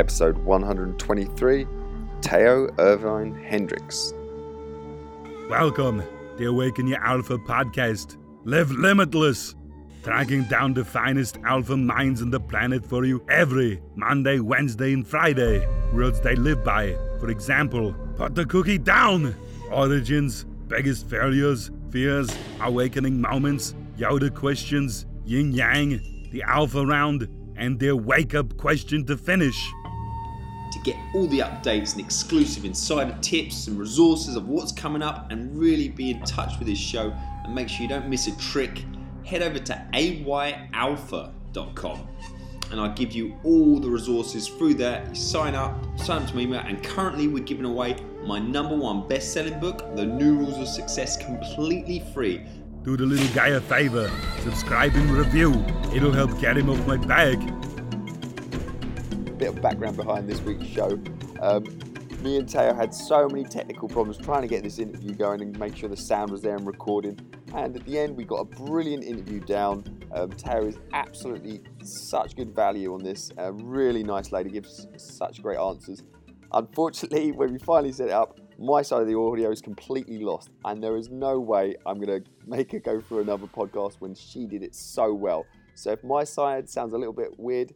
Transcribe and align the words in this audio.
episode 0.00 0.38
123 0.38 1.66
Teo 2.22 2.70
Irvine 2.78 3.34
Hendrix. 3.34 4.14
Welcome, 5.50 6.02
the 6.38 6.46
Awaken 6.46 6.86
Your 6.86 7.04
Alpha 7.04 7.36
podcast. 7.36 8.16
Live 8.44 8.70
limitless, 8.70 9.54
tracking 10.02 10.44
down 10.44 10.72
the 10.72 10.86
finest 10.86 11.36
alpha 11.44 11.76
minds 11.76 12.22
on 12.22 12.30
the 12.30 12.40
planet 12.40 12.82
for 12.86 13.04
you 13.04 13.22
every 13.28 13.82
Monday, 13.94 14.40
Wednesday, 14.40 14.94
and 14.94 15.06
Friday. 15.06 15.68
Words 15.92 16.22
they 16.22 16.34
live 16.34 16.64
by. 16.64 16.96
For 17.20 17.28
example, 17.28 17.94
put 18.16 18.34
the 18.34 18.46
cookie 18.46 18.78
down. 18.78 19.36
Origins, 19.70 20.46
biggest 20.66 21.10
failures, 21.10 21.70
fears, 21.90 22.34
awakening 22.62 23.20
moments, 23.20 23.74
Yoda 23.98 24.34
questions, 24.34 25.04
yin 25.26 25.52
yang, 25.52 26.00
the 26.30 26.42
alpha 26.44 26.86
round, 26.86 27.28
and 27.56 27.78
their 27.78 27.94
wake 27.94 28.34
up 28.34 28.56
question 28.56 29.04
to 29.04 29.18
finish. 29.18 29.70
To 30.72 30.78
get 30.80 30.96
all 31.14 31.26
the 31.26 31.40
updates 31.40 31.92
and 31.92 32.00
exclusive 32.00 32.64
insider 32.64 33.16
tips 33.20 33.66
and 33.66 33.78
resources 33.78 34.36
of 34.36 34.48
what's 34.48 34.72
coming 34.72 35.02
up 35.02 35.30
and 35.30 35.58
really 35.58 35.88
be 35.88 36.10
in 36.10 36.22
touch 36.24 36.58
with 36.58 36.68
this 36.68 36.78
show 36.78 37.12
and 37.44 37.54
make 37.54 37.68
sure 37.68 37.82
you 37.82 37.88
don't 37.88 38.08
miss 38.08 38.26
a 38.26 38.36
trick, 38.38 38.84
head 39.24 39.42
over 39.42 39.58
to 39.58 39.86
ayalpha.com 39.92 41.32
and 42.70 42.80
I'll 42.80 42.94
give 42.94 43.12
you 43.12 43.36
all 43.42 43.80
the 43.80 43.90
resources 43.90 44.48
through 44.48 44.74
there. 44.74 45.04
You 45.08 45.14
sign 45.14 45.54
up, 45.54 45.74
sign 45.98 46.22
up 46.22 46.28
to 46.28 46.36
my 46.36 46.42
email, 46.42 46.60
and 46.60 46.82
currently 46.82 47.26
we're 47.28 47.44
giving 47.44 47.64
away 47.64 47.96
my 48.24 48.38
number 48.38 48.76
one 48.76 49.08
best 49.08 49.32
selling 49.32 49.58
book, 49.58 49.96
The 49.96 50.06
New 50.06 50.36
Rules 50.36 50.58
of 50.58 50.68
Success, 50.68 51.16
completely 51.16 52.02
free. 52.14 52.42
Do 52.82 52.96
the 52.96 53.04
little 53.04 53.34
guy 53.34 53.48
a 53.48 53.60
favor, 53.60 54.10
subscribe 54.40 54.94
and 54.94 55.10
review. 55.10 55.52
It'll 55.94 56.12
help 56.12 56.38
get 56.40 56.56
him 56.56 56.70
off 56.70 56.86
my 56.86 56.96
back. 56.96 57.38
Bit 59.40 59.48
of 59.48 59.62
background 59.62 59.96
behind 59.96 60.28
this 60.28 60.42
week's 60.42 60.66
show. 60.66 61.00
Um, 61.40 61.64
me 62.20 62.36
and 62.36 62.46
Teo 62.46 62.74
had 62.74 62.92
so 62.92 63.26
many 63.26 63.42
technical 63.42 63.88
problems 63.88 64.18
trying 64.18 64.42
to 64.42 64.48
get 64.48 64.62
this 64.62 64.78
interview 64.78 65.14
going 65.14 65.40
and 65.40 65.58
make 65.58 65.74
sure 65.74 65.88
the 65.88 65.96
sound 65.96 66.30
was 66.30 66.42
there 66.42 66.56
and 66.56 66.66
recording. 66.66 67.18
And 67.54 67.74
at 67.74 67.86
the 67.86 67.98
end, 67.98 68.18
we 68.18 68.24
got 68.24 68.40
a 68.40 68.44
brilliant 68.44 69.02
interview 69.02 69.40
down. 69.40 69.82
Um, 70.12 70.30
Teo 70.32 70.66
is 70.66 70.78
absolutely 70.92 71.62
such 71.82 72.36
good 72.36 72.54
value 72.54 72.92
on 72.92 73.02
this. 73.02 73.32
A 73.38 73.50
really 73.50 74.04
nice 74.04 74.30
lady, 74.30 74.50
gives 74.50 74.86
such 74.98 75.42
great 75.42 75.58
answers. 75.58 76.02
Unfortunately, 76.52 77.32
when 77.38 77.50
we 77.50 77.58
finally 77.60 77.92
set 77.92 78.08
it 78.08 78.12
up, 78.12 78.38
my 78.58 78.82
side 78.82 79.00
of 79.00 79.08
the 79.08 79.16
audio 79.16 79.50
is 79.50 79.62
completely 79.62 80.18
lost, 80.18 80.50
and 80.66 80.82
there 80.82 80.98
is 80.98 81.08
no 81.08 81.40
way 81.40 81.76
I'm 81.86 81.98
going 81.98 82.22
to 82.22 82.30
make 82.46 82.72
her 82.72 82.78
go 82.78 83.00
through 83.00 83.20
another 83.20 83.46
podcast 83.46 83.94
when 84.00 84.14
she 84.14 84.44
did 84.44 84.62
it 84.62 84.74
so 84.74 85.14
well. 85.14 85.46
So 85.74 85.92
if 85.92 86.04
my 86.04 86.24
side 86.24 86.68
sounds 86.68 86.92
a 86.92 86.98
little 86.98 87.14
bit 87.14 87.30
weird, 87.38 87.72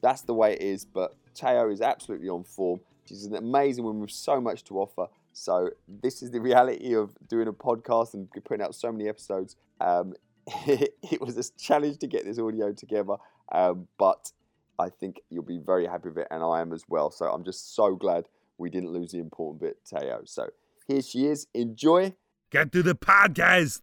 that's 0.00 0.22
the 0.22 0.34
way 0.34 0.54
it 0.54 0.62
is. 0.62 0.84
But 0.84 1.16
Teo 1.34 1.70
is 1.70 1.80
absolutely 1.80 2.28
on 2.28 2.44
form. 2.44 2.80
She's 3.06 3.24
an 3.24 3.34
amazing 3.34 3.84
woman 3.84 4.02
with 4.02 4.10
so 4.10 4.40
much 4.40 4.64
to 4.64 4.78
offer. 4.78 5.06
So 5.32 5.70
this 5.88 6.22
is 6.22 6.30
the 6.30 6.40
reality 6.48 6.94
of 6.94 7.16
doing 7.28 7.48
a 7.48 7.52
podcast 7.52 8.14
and 8.14 8.28
putting 8.44 8.64
out 8.64 8.74
so 8.74 8.92
many 8.92 9.08
episodes. 9.08 9.56
Um, 9.80 10.14
it, 10.66 11.20
was 11.20 11.36
a 11.36 11.44
challenge 11.58 11.98
to 11.98 12.06
get 12.06 12.24
this 12.24 12.38
audio 12.38 12.72
together, 12.72 13.16
um, 13.52 13.86
but 13.98 14.32
I 14.78 14.88
think 14.88 15.20
you'll 15.28 15.42
be 15.42 15.58
very 15.58 15.86
happy 15.86 16.08
with 16.08 16.18
it, 16.18 16.28
and 16.30 16.42
I 16.42 16.60
am 16.60 16.72
as 16.72 16.84
well. 16.88 17.10
So 17.10 17.26
I'm 17.26 17.44
just 17.44 17.74
so 17.74 17.94
glad 17.94 18.26
we 18.58 18.70
didn't 18.70 18.90
lose 18.90 19.12
the 19.12 19.18
important 19.18 19.60
bit, 19.60 19.78
Teo. 19.84 20.22
So 20.24 20.48
here 20.86 21.02
she 21.02 21.26
is. 21.26 21.46
Enjoy. 21.54 22.14
Get 22.50 22.72
to 22.72 22.82
the 22.82 22.94
podcast. 22.94 23.82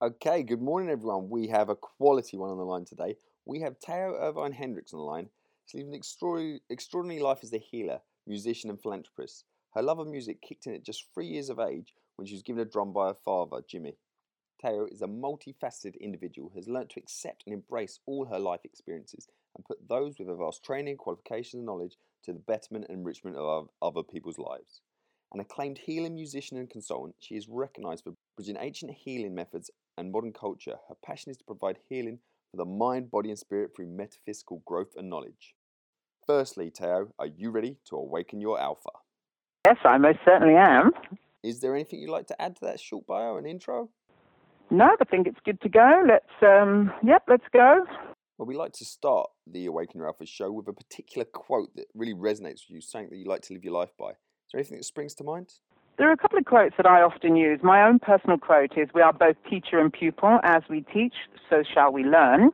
Okay, 0.00 0.42
good 0.42 0.60
morning, 0.60 0.90
everyone. 0.90 1.30
We 1.30 1.48
have 1.48 1.68
a 1.68 1.76
quality 1.76 2.36
one 2.36 2.50
on 2.50 2.58
the 2.58 2.64
line 2.64 2.84
today. 2.84 3.16
We 3.44 3.60
have 3.60 3.80
Teo 3.80 4.16
Irvine 4.20 4.52
Hendrix 4.52 4.92
on 4.92 5.00
the 5.00 5.04
line. 5.04 5.28
She 5.66 5.78
lived 5.78 5.88
an 5.88 6.60
extraordinary, 6.70 7.20
life 7.20 7.40
as 7.42 7.52
a 7.52 7.58
healer, 7.58 8.00
musician, 8.26 8.70
and 8.70 8.80
philanthropist. 8.80 9.44
Her 9.74 9.82
love 9.82 9.98
of 9.98 10.06
music 10.06 10.40
kicked 10.42 10.66
in 10.66 10.74
at 10.74 10.84
just 10.84 11.06
three 11.12 11.26
years 11.26 11.48
of 11.48 11.58
age 11.58 11.94
when 12.16 12.26
she 12.26 12.34
was 12.34 12.42
given 12.42 12.62
a 12.62 12.64
drum 12.64 12.92
by 12.92 13.08
her 13.08 13.16
father, 13.24 13.60
Jimmy. 13.68 13.96
Teo 14.60 14.86
is 14.86 15.02
a 15.02 15.06
multifaceted 15.06 15.98
individual 16.00 16.50
who 16.50 16.58
has 16.60 16.68
learnt 16.68 16.90
to 16.90 17.00
accept 17.00 17.42
and 17.46 17.52
embrace 17.52 17.98
all 18.06 18.26
her 18.26 18.38
life 18.38 18.60
experiences 18.64 19.26
and 19.56 19.64
put 19.64 19.88
those 19.88 20.18
with 20.18 20.28
her 20.28 20.36
vast 20.36 20.62
training, 20.62 20.96
qualifications, 20.96 21.54
and 21.54 21.66
knowledge 21.66 21.96
to 22.22 22.32
the 22.32 22.38
betterment 22.38 22.86
and 22.88 22.98
enrichment 22.98 23.36
of 23.36 23.68
other 23.80 24.04
people's 24.04 24.38
lives. 24.38 24.82
An 25.32 25.40
acclaimed 25.40 25.78
healing 25.78 26.14
musician 26.14 26.58
and 26.58 26.70
consultant, 26.70 27.16
she 27.18 27.34
is 27.34 27.48
recognised 27.48 28.04
for 28.04 28.14
bridging 28.36 28.56
ancient 28.60 28.92
healing 28.92 29.34
methods 29.34 29.70
and 29.98 30.12
modern 30.12 30.32
culture. 30.32 30.76
Her 30.88 30.94
passion 31.04 31.30
is 31.30 31.38
to 31.38 31.44
provide 31.44 31.78
healing 31.88 32.20
for 32.52 32.58
the 32.58 32.64
mind, 32.64 33.10
body, 33.10 33.30
and 33.30 33.38
spirit 33.38 33.70
through 33.74 33.86
metaphysical 33.86 34.62
growth 34.64 34.92
and 34.96 35.10
knowledge. 35.10 35.54
Firstly, 36.26 36.70
Teo, 36.70 37.08
are 37.18 37.26
you 37.26 37.50
ready 37.50 37.78
to 37.88 37.96
awaken 37.96 38.40
your 38.40 38.60
alpha? 38.60 38.90
Yes, 39.66 39.78
I 39.84 39.98
most 39.98 40.18
certainly 40.24 40.54
am. 40.54 40.90
Is 41.42 41.60
there 41.60 41.74
anything 41.74 41.98
you'd 41.98 42.10
like 42.10 42.28
to 42.28 42.40
add 42.40 42.56
to 42.56 42.66
that 42.66 42.78
short 42.78 43.06
bio 43.06 43.36
and 43.36 43.46
intro? 43.46 43.88
No, 44.70 44.96
I 45.00 45.04
think 45.04 45.26
it's 45.26 45.40
good 45.44 45.60
to 45.62 45.68
go. 45.68 46.04
Let's, 46.06 46.24
um, 46.42 46.92
yep, 47.02 47.24
let's 47.28 47.44
go. 47.52 47.84
Well, 48.38 48.46
we 48.46 48.54
like 48.54 48.72
to 48.74 48.84
start 48.84 49.30
the 49.46 49.66
Awaken 49.66 49.98
Your 49.98 50.06
Alpha 50.06 50.26
show 50.26 50.52
with 50.52 50.68
a 50.68 50.72
particular 50.72 51.24
quote 51.24 51.74
that 51.76 51.86
really 51.94 52.14
resonates 52.14 52.62
with 52.68 52.70
you, 52.70 52.80
something 52.80 53.10
that 53.10 53.16
you 53.16 53.24
like 53.24 53.42
to 53.42 53.54
live 53.54 53.64
your 53.64 53.74
life 53.74 53.92
by. 53.98 54.10
Is 54.10 54.16
there 54.52 54.60
anything 54.60 54.78
that 54.78 54.84
springs 54.84 55.14
to 55.16 55.24
mind? 55.24 55.52
There 56.02 56.10
are 56.10 56.14
a 56.14 56.16
couple 56.16 56.36
of 56.36 56.46
quotes 56.46 56.76
that 56.78 56.84
I 56.84 57.00
often 57.00 57.36
use. 57.36 57.60
My 57.62 57.80
own 57.86 58.00
personal 58.00 58.36
quote 58.36 58.76
is 58.76 58.88
We 58.92 59.02
are 59.02 59.12
both 59.12 59.36
teacher 59.48 59.78
and 59.78 59.92
pupil. 59.92 60.40
As 60.42 60.64
we 60.68 60.80
teach, 60.92 61.14
so 61.48 61.62
shall 61.62 61.92
we 61.92 62.02
learn, 62.02 62.50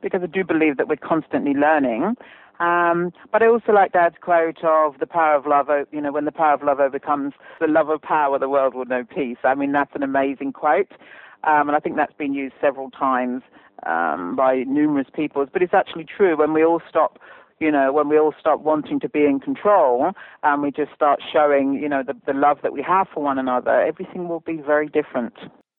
because 0.00 0.20
I 0.22 0.26
do 0.26 0.44
believe 0.44 0.76
that 0.76 0.86
we're 0.86 0.94
constantly 0.94 1.52
learning. 1.52 2.14
Um, 2.60 3.12
but 3.32 3.42
I 3.42 3.48
also 3.48 3.72
like 3.72 3.90
Dad's 3.90 4.14
quote 4.20 4.62
of 4.62 5.00
the 5.00 5.08
power 5.08 5.34
of 5.34 5.46
love, 5.46 5.66
you 5.90 6.00
know, 6.00 6.12
when 6.12 6.26
the 6.26 6.30
power 6.30 6.54
of 6.54 6.62
love 6.62 6.78
overcomes 6.78 7.32
the 7.58 7.66
love 7.66 7.88
of 7.88 8.00
power, 8.02 8.38
the 8.38 8.48
world 8.48 8.72
will 8.72 8.84
know 8.84 9.02
peace. 9.02 9.38
I 9.42 9.56
mean, 9.56 9.72
that's 9.72 9.96
an 9.96 10.04
amazing 10.04 10.52
quote. 10.52 10.92
Um, 11.42 11.68
and 11.68 11.72
I 11.72 11.80
think 11.80 11.96
that's 11.96 12.14
been 12.14 12.34
used 12.34 12.54
several 12.60 12.88
times 12.92 13.42
um, 13.84 14.36
by 14.36 14.62
numerous 14.62 15.08
peoples. 15.12 15.48
But 15.52 15.60
it's 15.60 15.74
actually 15.74 16.04
true 16.04 16.36
when 16.36 16.52
we 16.52 16.64
all 16.64 16.80
stop 16.88 17.18
you 17.62 17.70
know, 17.70 17.92
when 17.92 18.08
we 18.08 18.18
all 18.18 18.34
stop 18.38 18.60
wanting 18.60 18.98
to 19.00 19.08
be 19.08 19.24
in 19.24 19.38
control 19.38 20.10
and 20.42 20.62
we 20.62 20.72
just 20.72 20.92
start 20.92 21.20
showing, 21.32 21.74
you 21.74 21.88
know, 21.88 22.02
the, 22.04 22.14
the 22.26 22.32
love 22.32 22.58
that 22.62 22.72
we 22.72 22.82
have 22.82 23.06
for 23.14 23.22
one 23.22 23.38
another, 23.38 23.80
everything 23.80 24.28
will 24.28 24.40
be 24.40 24.56
very 24.56 24.88
different. 24.88 25.34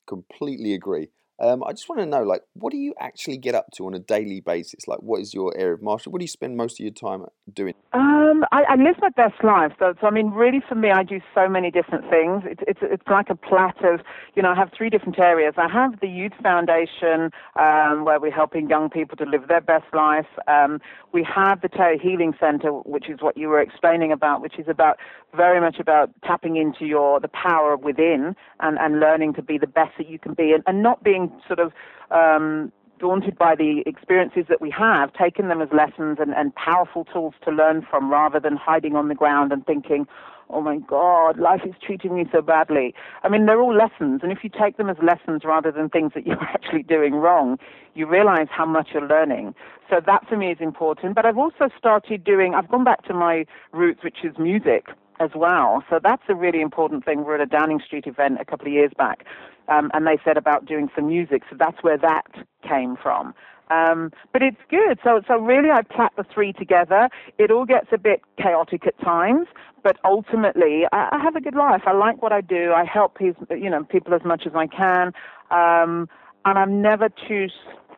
Completely 0.07 0.73
agree. 0.73 1.09
Um, 1.39 1.63
I 1.63 1.71
just 1.71 1.89
want 1.89 1.99
to 1.99 2.05
know, 2.05 2.23
like, 2.23 2.43
what 2.53 2.71
do 2.71 2.77
you 2.77 2.93
actually 2.99 3.37
get 3.37 3.55
up 3.55 3.67
to 3.75 3.85
on 3.85 3.93
a 3.93 3.99
daily 3.99 4.39
basis? 4.39 4.87
Like, 4.87 4.99
what 4.99 5.19
is 5.21 5.33
your 5.33 5.55
area 5.57 5.73
of 5.73 5.81
mastery? 5.81 6.11
What 6.11 6.19
do 6.19 6.23
you 6.23 6.29
spend 6.29 6.55
most 6.55 6.79
of 6.79 6.83
your 6.83 6.93
time 6.93 7.25
doing? 7.51 7.73
Um, 7.91 8.45
I, 8.51 8.63
I 8.69 8.75
live 8.75 8.95
my 8.99 9.09
best 9.09 9.43
life. 9.43 9.71
So, 9.79 9.93
so, 9.99 10.07
I 10.07 10.11
mean, 10.11 10.31
really, 10.31 10.61
for 10.67 10.75
me, 10.75 10.91
I 10.91 11.03
do 11.03 11.19
so 11.33 11.49
many 11.49 11.71
different 11.71 12.09
things. 12.09 12.43
It's, 12.45 12.61
it's, 12.67 12.79
it's 12.83 13.03
like 13.09 13.29
a 13.29 13.35
plot 13.35 13.83
of, 13.83 14.01
you 14.35 14.43
know, 14.43 14.51
I 14.51 14.55
have 14.55 14.71
three 14.77 14.89
different 14.89 15.19
areas. 15.19 15.55
I 15.57 15.67
have 15.67 15.99
the 15.99 16.07
Youth 16.07 16.33
Foundation, 16.41 17.31
um, 17.59 18.05
where 18.05 18.19
we're 18.19 18.31
helping 18.31 18.69
young 18.69 18.89
people 18.89 19.17
to 19.17 19.25
live 19.25 19.47
their 19.47 19.61
best 19.61 19.85
life. 19.93 20.27
Um, 20.47 20.79
we 21.13 21.25
have 21.35 21.61
the 21.61 21.69
Teo 21.69 21.97
Healing 22.01 22.33
Center, 22.39 22.69
which 22.69 23.09
is 23.09 23.21
what 23.21 23.37
you 23.37 23.47
were 23.49 23.61
explaining 23.61 24.11
about, 24.11 24.41
which 24.41 24.57
is 24.57 24.67
about 24.67 24.97
very 25.35 25.59
much 25.59 25.77
about 25.79 26.11
tapping 26.23 26.57
into 26.57 26.85
your 26.85 27.19
the 27.19 27.27
power 27.27 27.75
within 27.75 28.35
and, 28.59 28.77
and 28.79 28.99
learning 28.99 29.33
to 29.33 29.41
be 29.41 29.57
the 29.57 29.67
best 29.67 29.91
that 29.97 30.07
you 30.07 30.19
can 30.19 30.33
be, 30.33 30.51
and, 30.51 30.63
and 30.67 30.83
not 30.83 31.03
being 31.03 31.22
sort 31.47 31.59
of 31.59 31.71
um, 32.11 32.71
daunted 32.99 33.37
by 33.37 33.55
the 33.55 33.83
experiences 33.85 34.45
that 34.49 34.61
we 34.61 34.71
have, 34.71 35.11
taken 35.13 35.49
them 35.49 35.61
as 35.61 35.69
lessons 35.73 36.17
and, 36.19 36.33
and 36.33 36.55
powerful 36.55 37.03
tools 37.05 37.33
to 37.43 37.51
learn 37.51 37.85
from 37.89 38.09
rather 38.09 38.39
than 38.39 38.55
hiding 38.55 38.95
on 38.95 39.07
the 39.09 39.15
ground 39.15 39.51
and 39.51 39.65
thinking, 39.65 40.07
oh 40.49 40.61
my 40.61 40.77
God, 40.77 41.39
life 41.39 41.61
is 41.65 41.73
treating 41.85 42.15
me 42.15 42.25
so 42.31 42.41
badly. 42.41 42.93
I 43.23 43.29
mean, 43.29 43.45
they're 43.45 43.61
all 43.61 43.75
lessons, 43.75 44.21
and 44.23 44.31
if 44.31 44.39
you 44.43 44.49
take 44.49 44.77
them 44.77 44.89
as 44.89 44.97
lessons 45.01 45.41
rather 45.43 45.71
than 45.71 45.89
things 45.89 46.11
that 46.15 46.25
you're 46.27 46.41
actually 46.41 46.83
doing 46.83 47.15
wrong, 47.15 47.57
you 47.95 48.07
realize 48.07 48.47
how 48.49 48.65
much 48.65 48.89
you're 48.93 49.07
learning. 49.07 49.53
So 49.89 49.99
that 50.05 50.27
for 50.27 50.37
me 50.37 50.51
is 50.51 50.57
important. 50.59 51.15
But 51.15 51.25
I've 51.25 51.37
also 51.37 51.69
started 51.77 52.23
doing, 52.23 52.53
I've 52.55 52.69
gone 52.69 52.83
back 52.83 53.03
to 53.05 53.13
my 53.13 53.45
roots, 53.71 54.03
which 54.03 54.17
is 54.23 54.37
music 54.37 54.87
as 55.19 55.31
well. 55.35 55.83
So 55.89 55.99
that's 56.01 56.23
a 56.29 56.35
really 56.35 56.61
important 56.61 57.05
thing. 57.05 57.19
We 57.25 57.33
are 57.33 57.35
at 57.35 57.41
a 57.41 57.45
Downing 57.45 57.81
Street 57.85 58.07
event 58.07 58.37
a 58.39 58.45
couple 58.45 58.67
of 58.67 58.73
years 58.73 58.91
back, 58.97 59.25
um, 59.67 59.91
and 59.93 60.05
they 60.05 60.17
said 60.23 60.37
about 60.37 60.65
doing 60.65 60.89
some 60.95 61.07
music. 61.07 61.43
So 61.49 61.55
that's 61.57 61.81
where 61.81 61.97
that 61.97 62.25
came 62.67 62.95
from. 63.01 63.33
Um, 63.71 64.11
but 64.31 64.41
it's 64.41 64.57
good. 64.69 64.99
So, 65.03 65.21
so 65.27 65.37
really, 65.37 65.71
I 65.71 65.81
plat 65.81 66.11
the 66.17 66.25
three 66.33 66.53
together. 66.53 67.09
It 67.37 67.49
all 67.49 67.65
gets 67.65 67.87
a 67.91 67.97
bit 67.97 68.21
chaotic 68.37 68.85
at 68.85 68.99
times, 68.99 69.47
but 69.83 69.97
ultimately, 70.03 70.83
I, 70.91 71.09
I 71.13 71.19
have 71.23 71.35
a 71.35 71.41
good 71.41 71.55
life. 71.55 71.81
I 71.85 71.93
like 71.93 72.21
what 72.21 72.31
I 72.31 72.41
do. 72.41 72.73
I 72.73 72.83
help 72.83 73.17
people, 73.17 73.47
you 73.55 73.69
know, 73.69 73.83
people 73.83 74.13
as 74.13 74.21
much 74.25 74.43
as 74.45 74.53
I 74.55 74.67
can, 74.67 75.07
um, 75.49 76.07
and 76.45 76.59
I'm 76.59 76.81
never 76.81 77.09
too 77.09 77.47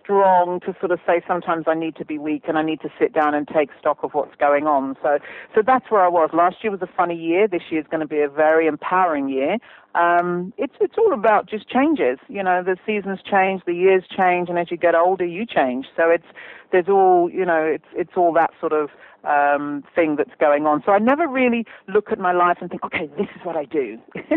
strong 0.06 0.59
to 0.61 0.75
sort 0.79 0.91
of 0.91 1.00
say 1.06 1.21
sometimes 1.27 1.65
I 1.68 1.73
need 1.73 1.95
to 1.95 2.06
be 2.06 2.19
weak 2.19 2.44
and 2.47 2.59
I 2.59 2.61
need 2.61 2.79
to 2.81 2.89
sit 3.00 3.11
down 3.11 3.33
and 3.33 3.47
take 3.47 3.69
stock 3.79 4.03
of 4.03 4.13
what's 4.13 4.35
going 4.35 4.68
on. 4.68 4.95
So, 5.01 5.18
so 5.56 5.61
that's 5.65 5.89
where 5.89 6.01
I 6.01 6.07
was. 6.07 6.29
Last 6.31 6.57
year 6.61 6.71
was 6.71 6.81
a 6.83 6.89
funny 6.95 7.15
year. 7.15 7.47
This 7.47 7.63
year 7.71 7.81
is 7.81 7.88
going 7.89 8.01
to 8.01 8.07
be 8.07 8.21
a 8.21 8.29
very 8.29 8.68
empowering 8.68 9.29
year. 9.29 9.57
Um, 9.95 10.53
it's 10.57 10.75
it's 10.81 10.95
all 10.97 11.13
about 11.13 11.50
just 11.50 11.69
changes. 11.69 12.19
You 12.27 12.44
know, 12.44 12.62
the 12.63 12.77
seasons 12.86 13.19
change, 13.24 13.62
the 13.65 13.74
years 13.74 14.03
change, 14.15 14.50
and 14.50 14.59
as 14.59 14.69
you 14.69 14.77
get 14.77 14.94
older, 14.94 15.25
you 15.25 15.45
change. 15.45 15.86
So 15.95 16.09
it's 16.09 16.27
there's 16.71 16.89
all 16.89 17.30
you 17.31 17.45
know, 17.45 17.63
it's 17.63 17.88
it's 17.95 18.12
all 18.18 18.33
that 18.33 18.51
sort 18.59 18.74
of 18.74 18.89
um, 19.24 19.83
thing 19.95 20.18
that's 20.18 20.36
going 20.39 20.65
on. 20.65 20.83
So 20.86 20.92
I 20.92 21.00
never 21.00 21.27
really 21.27 21.65
look 21.88 22.12
at 22.12 22.19
my 22.19 22.33
life 22.33 22.57
and 22.59 22.69
think, 22.69 22.83
okay, 22.83 23.09
this 23.18 23.27
is 23.36 23.45
what 23.45 23.56
I 23.56 23.65
do. 23.65 23.97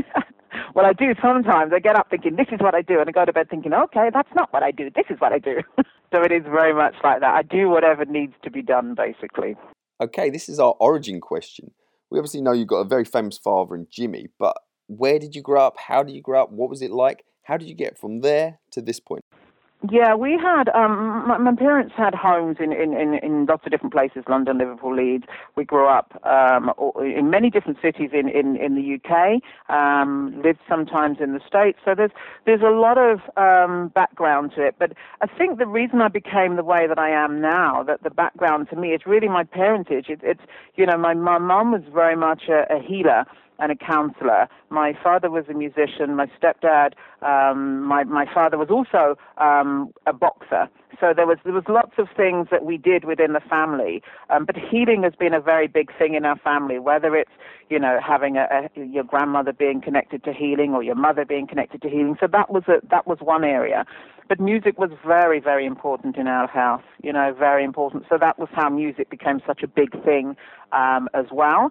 well, 0.74 0.86
I 0.86 0.92
do 0.92 1.14
sometimes. 1.20 1.72
I 1.74 1.80
get 1.80 1.96
up 1.96 2.08
thinking, 2.08 2.36
this 2.36 2.48
is 2.52 2.60
what 2.60 2.74
I 2.74 2.82
do, 2.82 3.00
and 3.00 3.08
I 3.08 3.12
go 3.12 3.24
to 3.24 3.32
bed 3.32 3.50
thinking, 3.50 3.74
okay, 3.74 4.10
that's 4.12 4.32
not 4.34 4.52
what 4.52 4.62
I 4.62 4.70
do. 4.70 4.90
This 4.94 5.06
is 5.10 5.20
what 5.20 5.32
I 5.32 5.38
do. 5.38 5.58
so 6.14 6.22
it 6.22 6.32
is 6.32 6.44
very 6.44 6.72
much 6.72 6.94
like 7.02 7.20
that. 7.20 7.34
I 7.34 7.42
do 7.42 7.68
whatever 7.68 8.04
needs 8.04 8.34
to 8.44 8.50
be 8.50 8.62
done, 8.62 8.94
basically. 8.94 9.56
Okay, 10.00 10.30
this 10.30 10.48
is 10.48 10.60
our 10.60 10.74
origin 10.78 11.20
question. 11.20 11.72
We 12.10 12.18
obviously 12.18 12.40
know 12.40 12.52
you've 12.52 12.68
got 12.68 12.80
a 12.80 12.88
very 12.88 13.04
famous 13.04 13.36
father 13.36 13.74
in 13.74 13.88
Jimmy, 13.90 14.28
but 14.38 14.56
where 14.88 15.18
did 15.18 15.36
you 15.36 15.42
grow 15.42 15.66
up? 15.66 15.76
How 15.78 16.02
did 16.02 16.14
you 16.14 16.22
grow 16.22 16.42
up? 16.42 16.50
What 16.50 16.68
was 16.68 16.82
it 16.82 16.90
like? 16.90 17.24
How 17.44 17.56
did 17.56 17.68
you 17.68 17.74
get 17.74 17.96
from 17.98 18.20
there 18.20 18.58
to 18.72 18.82
this 18.82 19.00
point? 19.00 19.22
Yeah, 19.88 20.16
we 20.16 20.32
had 20.32 20.68
um, 20.70 21.24
my, 21.28 21.38
my 21.38 21.54
parents 21.54 21.94
had 21.96 22.12
homes 22.12 22.56
in, 22.58 22.72
in, 22.72 22.94
in, 22.94 23.14
in 23.22 23.46
lots 23.46 23.64
of 23.64 23.70
different 23.70 23.92
places, 23.92 24.24
London, 24.28 24.58
Liverpool, 24.58 24.96
Leeds. 24.96 25.22
We 25.54 25.64
grew 25.64 25.86
up 25.86 26.20
um, 26.26 26.72
in 26.98 27.30
many 27.30 27.48
different 27.48 27.78
cities 27.80 28.10
in, 28.12 28.28
in, 28.28 28.56
in 28.56 28.74
the 28.74 28.98
UK, 28.98 29.40
um, 29.72 30.42
lived 30.44 30.58
sometimes 30.68 31.18
in 31.20 31.32
the 31.32 31.40
States. 31.46 31.78
So 31.84 31.94
there's 31.94 32.10
there's 32.44 32.60
a 32.60 32.72
lot 32.72 32.98
of 32.98 33.20
um, 33.36 33.92
background 33.94 34.50
to 34.56 34.66
it. 34.66 34.74
But 34.80 34.94
I 35.20 35.28
think 35.28 35.58
the 35.58 35.66
reason 35.66 36.02
I 36.02 36.08
became 36.08 36.56
the 36.56 36.64
way 36.64 36.88
that 36.88 36.98
I 36.98 37.10
am 37.10 37.40
now, 37.40 37.84
that 37.84 38.02
the 38.02 38.10
background 38.10 38.70
to 38.70 38.76
me 38.76 38.88
is 38.88 39.02
really 39.06 39.28
my 39.28 39.44
parentage. 39.44 40.08
It, 40.08 40.18
it's 40.24 40.42
you 40.74 40.86
know 40.86 40.98
my 40.98 41.14
my 41.14 41.38
mum 41.38 41.70
was 41.70 41.82
very 41.94 42.16
much 42.16 42.48
a, 42.48 42.64
a 42.68 42.82
healer 42.82 43.26
and 43.58 43.72
a 43.72 43.76
counselor. 43.76 44.48
My 44.70 44.92
father 45.02 45.30
was 45.30 45.44
a 45.48 45.54
musician. 45.54 46.14
My 46.16 46.26
stepdad, 46.40 46.92
um, 47.22 47.82
my 47.82 48.04
my 48.04 48.26
father 48.32 48.56
was 48.58 48.68
also 48.70 49.16
um, 49.38 49.92
a 50.06 50.12
boxer. 50.12 50.68
So 51.00 51.12
there 51.14 51.26
was 51.26 51.38
there 51.44 51.52
was 51.52 51.64
lots 51.68 51.92
of 51.98 52.08
things 52.16 52.48
that 52.50 52.64
we 52.64 52.76
did 52.76 53.04
within 53.04 53.32
the 53.32 53.40
family. 53.40 54.02
Um, 54.30 54.44
but 54.44 54.56
healing 54.56 55.02
has 55.02 55.14
been 55.14 55.34
a 55.34 55.40
very 55.40 55.66
big 55.66 55.90
thing 55.96 56.14
in 56.14 56.24
our 56.24 56.38
family. 56.38 56.78
Whether 56.78 57.14
it's 57.16 57.30
you 57.68 57.78
know 57.78 57.98
having 58.04 58.36
a, 58.36 58.46
a, 58.50 58.84
your 58.84 59.04
grandmother 59.04 59.52
being 59.52 59.80
connected 59.80 60.24
to 60.24 60.32
healing 60.32 60.72
or 60.74 60.82
your 60.82 60.94
mother 60.96 61.24
being 61.24 61.46
connected 61.46 61.82
to 61.82 61.88
healing. 61.88 62.16
So 62.20 62.26
that 62.32 62.50
was 62.50 62.64
a 62.68 62.80
that 62.90 63.06
was 63.06 63.18
one 63.20 63.44
area. 63.44 63.84
But 64.28 64.40
music 64.40 64.78
was 64.78 64.90
very 65.06 65.40
very 65.40 65.66
important 65.66 66.16
in 66.16 66.26
our 66.26 66.48
house. 66.48 66.82
You 67.02 67.12
know, 67.12 67.34
very 67.38 67.64
important. 67.64 68.04
So 68.08 68.18
that 68.18 68.38
was 68.38 68.48
how 68.52 68.68
music 68.68 69.10
became 69.10 69.40
such 69.46 69.62
a 69.62 69.68
big 69.68 69.92
thing 70.04 70.36
um, 70.72 71.08
as 71.14 71.26
well. 71.32 71.70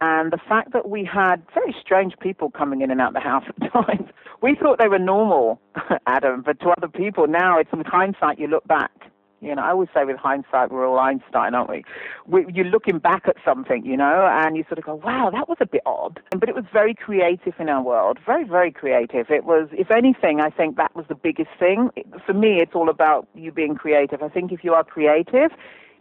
And 0.00 0.32
the 0.32 0.38
fact 0.48 0.72
that 0.72 0.88
we 0.88 1.04
had 1.04 1.42
very 1.54 1.74
strange 1.80 2.14
people 2.20 2.50
coming 2.50 2.82
in 2.82 2.90
and 2.90 3.00
out 3.00 3.14
the 3.14 3.20
house 3.20 3.44
at 3.48 3.72
times, 3.72 4.08
we 4.42 4.54
thought 4.54 4.78
they 4.78 4.88
were 4.88 4.98
normal, 4.98 5.60
Adam, 6.06 6.42
but 6.42 6.60
to 6.60 6.70
other 6.70 6.88
people 6.88 7.26
now, 7.26 7.58
it's 7.58 7.70
in 7.72 7.84
hindsight, 7.84 8.38
you 8.38 8.46
look 8.46 8.66
back. 8.66 8.92
You 9.40 9.54
know, 9.54 9.62
I 9.62 9.70
always 9.70 9.88
say 9.94 10.04
with 10.04 10.16
hindsight, 10.16 10.72
we're 10.72 10.86
all 10.86 10.98
Einstein, 10.98 11.54
aren't 11.54 11.70
we? 11.70 11.84
we? 12.26 12.46
You're 12.52 12.64
looking 12.64 12.98
back 12.98 13.22
at 13.28 13.36
something, 13.44 13.86
you 13.86 13.96
know, 13.96 14.28
and 14.28 14.56
you 14.56 14.64
sort 14.64 14.78
of 14.78 14.84
go, 14.84 14.96
wow, 14.96 15.30
that 15.30 15.48
was 15.48 15.58
a 15.60 15.66
bit 15.66 15.82
odd. 15.86 16.20
But 16.36 16.48
it 16.48 16.56
was 16.56 16.64
very 16.72 16.92
creative 16.92 17.54
in 17.60 17.68
our 17.68 17.80
world, 17.80 18.18
very, 18.26 18.42
very 18.42 18.72
creative. 18.72 19.30
It 19.30 19.44
was, 19.44 19.68
if 19.70 19.92
anything, 19.92 20.40
I 20.40 20.50
think 20.50 20.76
that 20.76 20.94
was 20.96 21.06
the 21.08 21.14
biggest 21.14 21.50
thing. 21.56 21.90
For 22.26 22.34
me, 22.34 22.60
it's 22.60 22.74
all 22.74 22.88
about 22.88 23.28
you 23.34 23.52
being 23.52 23.76
creative. 23.76 24.22
I 24.24 24.28
think 24.28 24.50
if 24.50 24.64
you 24.64 24.74
are 24.74 24.82
creative, 24.82 25.52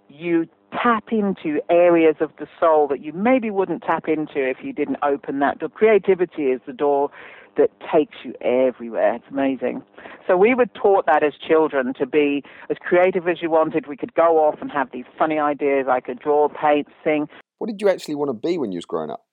you 0.09 0.47
tap 0.71 1.05
into 1.11 1.61
areas 1.69 2.15
of 2.19 2.31
the 2.39 2.47
soul 2.59 2.87
that 2.89 3.01
you 3.03 3.13
maybe 3.13 3.49
wouldn't 3.49 3.83
tap 3.83 4.07
into 4.07 4.47
if 4.49 4.57
you 4.61 4.73
didn't 4.73 4.97
open 5.03 5.39
that 5.39 5.59
door. 5.59 5.69
Creativity 5.69 6.43
is 6.43 6.61
the 6.65 6.73
door 6.73 7.09
that 7.57 7.71
takes 7.91 8.17
you 8.23 8.33
everywhere. 8.41 9.15
It's 9.15 9.25
amazing. 9.31 9.81
So 10.27 10.37
we 10.37 10.53
were 10.53 10.67
taught 10.67 11.05
that 11.07 11.23
as 11.23 11.33
children 11.35 11.93
to 11.95 12.05
be 12.05 12.43
as 12.69 12.77
creative 12.79 13.27
as 13.27 13.41
you 13.41 13.49
wanted. 13.49 13.87
We 13.87 13.97
could 13.97 14.13
go 14.13 14.45
off 14.45 14.59
and 14.61 14.71
have 14.71 14.91
these 14.91 15.05
funny 15.17 15.39
ideas. 15.39 15.87
I 15.89 15.99
could 15.99 16.19
draw, 16.19 16.47
paint, 16.49 16.87
sing. 17.03 17.27
What 17.57 17.67
did 17.67 17.81
you 17.81 17.89
actually 17.89 18.15
want 18.15 18.29
to 18.29 18.33
be 18.33 18.57
when 18.57 18.71
you 18.71 18.77
was 18.77 18.85
growing 18.85 19.09
up? 19.09 19.25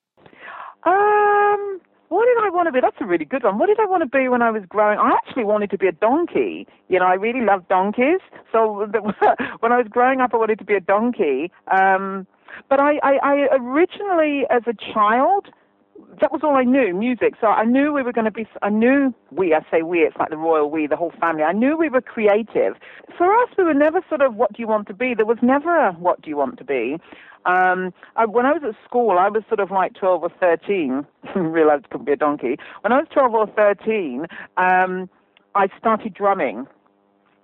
Um, 0.85 1.81
what 2.09 2.27
did 2.27 2.45
I 2.45 2.51
want 2.51 2.67
to 2.67 2.73
be? 2.73 2.81
That's 2.81 2.97
a 3.01 3.07
really 3.07 3.25
good 3.25 3.45
one. 3.45 3.59
What 3.59 3.67
did 3.67 3.81
I 3.81 3.87
want 3.87 4.03
to 4.03 4.09
be 4.09 4.29
when 4.29 4.43
I 4.43 4.51
was 4.51 4.63
growing? 4.69 4.99
I 4.99 5.11
actually 5.13 5.45
wanted 5.45 5.71
to 5.71 5.79
be 5.79 5.87
a 5.87 5.93
donkey. 5.93 6.67
You 6.89 6.99
know, 6.99 7.07
I 7.07 7.15
really 7.15 7.41
love 7.41 7.67
donkeys. 7.69 8.21
So 8.53 8.87
when 9.61 9.73
I 9.73 9.79
was 9.79 9.87
growing 9.89 10.21
up, 10.21 10.35
I 10.35 10.37
wanted 10.37 10.59
to 10.59 10.65
be 10.65 10.75
a 10.75 10.81
donkey. 10.81 11.51
Um, 11.71 12.27
but 12.69 12.81
I, 12.81 12.99
I, 13.03 13.19
I 13.23 13.35
originally, 13.57 14.45
as 14.51 14.63
a 14.67 14.75
child, 14.93 15.49
that 16.21 16.33
was 16.33 16.43
all 16.43 16.57
I 16.57 16.65
knew, 16.65 16.95
music. 16.95 17.35
So 17.41 17.49
I 17.49 17.65
knew 17.65 17.93
we 17.93 18.03
were 18.03 18.13
going 18.13 18.25
to 18.25 18.31
be, 18.31 18.47
I 18.63 18.71
knew 18.71 19.15
we, 19.31 19.55
I 19.55 19.61
say 19.71 19.83
we, 19.83 20.01
it's 20.01 20.17
like 20.17 20.31
the 20.31 20.37
royal 20.37 20.71
we, 20.71 20.87
the 20.87 20.97
whole 20.97 21.13
family. 21.21 21.43
I 21.43 21.53
knew 21.53 21.77
we 21.77 21.89
were 21.89 22.01
creative. 22.01 22.77
For 23.17 23.33
us, 23.43 23.49
we 23.57 23.65
were 23.65 23.75
never 23.75 24.01
sort 24.09 24.23
of, 24.23 24.35
what 24.35 24.53
do 24.53 24.61
you 24.61 24.69
want 24.69 24.89
to 24.89 24.95
be? 24.95 25.15
There 25.15 25.27
was 25.27 25.39
never 25.43 25.77
a, 25.77 25.93
what 25.93 26.23
do 26.23 26.31
you 26.31 26.37
want 26.37 26.59
to 26.59 26.65
be? 26.65 26.99
Um, 27.47 27.93
I, 28.17 28.25
when 28.25 28.47
I 28.47 28.53
was 28.53 28.63
at 28.65 28.75
school, 28.89 29.19
I 29.19 29.29
was 29.29 29.43
sort 29.49 29.61
of 29.61 29.71
like 29.71 29.95
12 29.95 30.23
or 30.23 30.31
13, 30.41 31.07
realized 31.37 31.85
I 31.87 31.89
couldn't 31.89 32.07
be 32.07 32.13
a 32.13 32.17
donkey. 32.17 32.57
When 32.81 32.93
I 32.93 32.99
was 32.99 33.07
12 33.13 33.35
or 33.35 33.47
13, 33.49 34.27
um, 34.57 35.09
I 35.55 35.69
started 35.79 36.15
drumming 36.15 36.67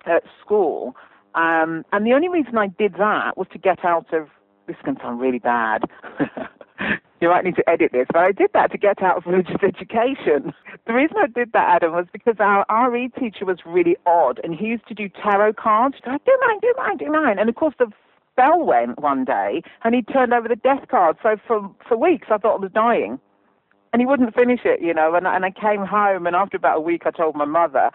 at 0.07 0.25
school. 0.43 0.97
Um, 1.35 1.85
and 1.93 2.07
the 2.07 2.13
only 2.13 2.29
reason 2.29 2.59
I 2.59 2.69
did 2.69 2.95
that 2.95 3.37
was 3.37 3.47
to 3.53 3.59
get 3.59 3.85
out 3.85 4.13
of, 4.13 4.29
this 4.67 4.77
can 4.85 4.97
sound 5.01 5.21
really 5.21 5.39
bad. 5.39 5.85
you 7.21 7.29
might 7.29 7.45
need 7.45 7.57
to 7.57 7.69
edit 7.69 7.93
this, 7.93 8.07
but 8.13 8.21
I 8.21 8.33
did 8.33 8.51
that 8.55 8.73
to 8.73 8.79
get 8.79 9.03
out 9.03 9.19
of 9.19 9.27
religious 9.27 9.63
education. 9.63 10.53
The 10.87 10.95
reason 10.95 11.19
I 11.23 11.27
did 11.27 11.53
that, 11.53 11.77
Adam, 11.77 11.93
was 11.93 12.07
because 12.13 12.37
our 12.41 12.65
RE 12.91 13.11
teacher 13.11 13.45
was 13.45 13.59
really 13.65 13.97
odd, 14.07 14.41
and 14.43 14.55
he 14.55 14.67
used 14.67 14.89
to 14.89 14.95
do 14.95 15.09
tarot 15.09 15.53
cards. 15.53 15.97
He'd 15.97 16.05
go, 16.05 16.19
do 16.25 16.39
mine, 16.41 16.59
do 16.61 16.75
mine, 16.77 16.97
do 16.97 17.13
mine. 17.13 17.39
And 17.39 17.49
of 17.49 17.55
course, 17.55 17.75
the 17.79 17.93
bell 18.35 18.65
went 18.65 18.99
one 18.99 19.25
day, 19.25 19.63
and 19.85 19.95
he 19.95 20.03
turned 20.03 20.33
over 20.33 20.49
the 20.49 20.57
death 20.57 20.89
card. 20.91 21.17
So 21.23 21.37
for 21.47 21.71
for 21.87 21.97
weeks, 21.97 22.29
I 22.31 22.39
thought 22.39 22.57
I 22.57 22.61
was 22.61 22.73
dying 22.73 23.21
and 23.93 24.01
he 24.01 24.07
wouldn't 24.07 24.35
finish 24.35 24.61
it, 24.65 24.81
you 24.81 24.95
know. 24.95 25.15
And, 25.15 25.27
and 25.27 25.45
I 25.45 25.51
came 25.51 25.85
home, 25.85 26.27
and 26.27 26.37
after 26.37 26.57
about 26.57 26.79
a 26.79 26.81
week, 26.81 27.03
I 27.07 27.11
told 27.11 27.35
my 27.35 27.45
mother. 27.45 27.91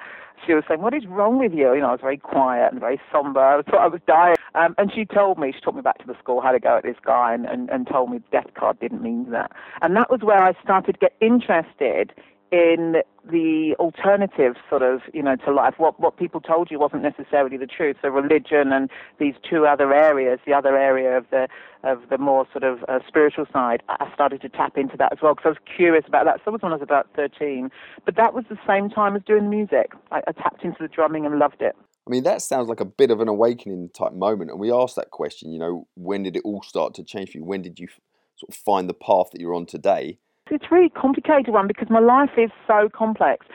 She 0.46 0.54
was 0.54 0.64
saying, 0.68 0.82
"What 0.82 0.94
is 0.94 1.06
wrong 1.06 1.40
with 1.40 1.54
you?" 1.54 1.74
You 1.74 1.80
know, 1.80 1.88
I 1.88 1.92
was 1.92 2.02
very 2.02 2.18
quiet 2.18 2.72
and 2.72 2.80
very 2.80 3.00
somber. 3.12 3.40
I 3.40 3.62
thought 3.62 3.82
I 3.82 3.88
was 3.88 4.02
dying. 4.06 4.35
Um, 4.56 4.76
and 4.78 4.92
she 4.94 5.06
told 5.06 5.38
me, 5.38 5.52
she 5.54 5.60
took 5.62 5.76
me 5.76 5.82
back 5.82 6.00
to 6.00 6.08
the 6.08 6.18
school, 6.20 6.42
had 6.42 6.56
a 6.56 6.60
go 6.60 6.78
at 6.78 6.84
this 6.84 6.98
guy, 7.06 7.34
and, 7.34 7.46
and, 7.46 7.70
and 7.70 7.88
told 7.88 8.12
me 8.12 8.20
the 8.20 8.30
death 8.32 8.54
card 8.58 8.80
didn't 8.80 9.02
mean 9.02 9.30
that. 9.32 9.52
And 9.82 9.96
that 9.96 10.10
was 10.10 10.22
where 10.22 10.44
I 10.44 10.54
started 10.64 10.94
to 10.94 11.00
get 11.00 11.14
interested 11.22 12.14
in 12.52 12.98
the 13.30 13.76
alternative 13.80 14.54
sort 14.70 14.82
of, 14.82 15.02
you 15.14 15.22
know, 15.22 15.36
to 15.36 15.52
life. 15.52 15.74
What 15.78 16.00
what 16.00 16.16
people 16.16 16.40
told 16.40 16.70
you 16.70 16.80
wasn't 16.80 17.02
necessarily 17.02 17.58
the 17.58 17.66
truth. 17.66 17.98
So 18.02 18.10
religion 18.10 18.72
and 18.72 18.90
these 19.20 19.34
two 19.50 19.66
other 19.66 19.94
areas, 19.94 20.40
the 20.46 20.54
other 20.54 20.78
area 20.78 21.18
of 21.18 21.26
the 21.32 21.48
of 21.84 22.04
the 22.10 22.18
more 22.18 22.48
sort 22.52 22.64
of 22.64 22.84
uh, 22.88 23.00
spiritual 23.08 23.46
side, 23.52 23.84
I 23.90 24.12
started 24.14 24.42
to 24.42 24.50
tap 24.50 24.78
into 24.78 24.96
that 24.98 25.12
as 25.12 25.20
well 25.22 25.34
because 25.34 25.46
I 25.46 25.50
was 25.50 25.76
curious 25.76 26.06
about 26.08 26.26
that. 26.26 26.40
So 26.46 26.52
was 26.52 26.62
when 26.62 26.72
I 26.72 26.76
was 26.76 26.84
about 26.84 27.10
13. 27.16 27.70
But 28.06 28.16
that 28.16 28.34
was 28.34 28.46
the 28.50 28.58
same 28.68 28.90
time 28.90 29.16
as 29.16 29.24
doing 29.24 29.50
music. 29.50 29.92
I, 30.12 30.22
I 30.28 30.32
tapped 30.32 30.64
into 30.64 30.78
the 30.82 30.88
drumming 30.88 31.26
and 31.26 31.40
loved 31.40 31.62
it. 31.62 31.76
I 32.08 32.12
mean, 32.12 32.24
that 32.24 32.42
sounds 32.42 32.70
like 32.70 32.80
a 32.80 32.86
bit 32.86 33.10
of 33.10 33.20
an 33.20 33.28
awakening 33.28 33.90
type 33.90 34.14
moment. 34.14 34.52
And 34.52 34.60
we 34.60 34.72
asked 34.72 34.96
that 34.96 35.10
question, 35.10 35.52
you 35.52 35.60
know, 35.60 35.88
when 35.96 36.24
did 36.24 36.36
it 36.36 36.44
all 36.46 36.62
start 36.62 36.94
to 36.96 37.04
change 37.04 37.32
for 37.32 37.40
you? 37.40 37.44
When 37.44 37.64
did 37.64 37.80
you 37.80 37.88
sort 38.36 38.50
of 38.50 38.56
find 38.56 38.88
the 38.88 38.94
path 38.94 39.32
that 39.32 39.42
you're 39.42 39.56
on 39.56 39.66
today? 39.66 40.20
It's 40.52 40.66
a 40.70 40.76
really 40.76 40.90
complicated 40.90 41.50
one 41.50 41.68
because 41.68 41.90
my 41.90 42.00
life 42.00 42.30
is 42.38 42.52
so 42.68 42.90
complex. 42.94 43.48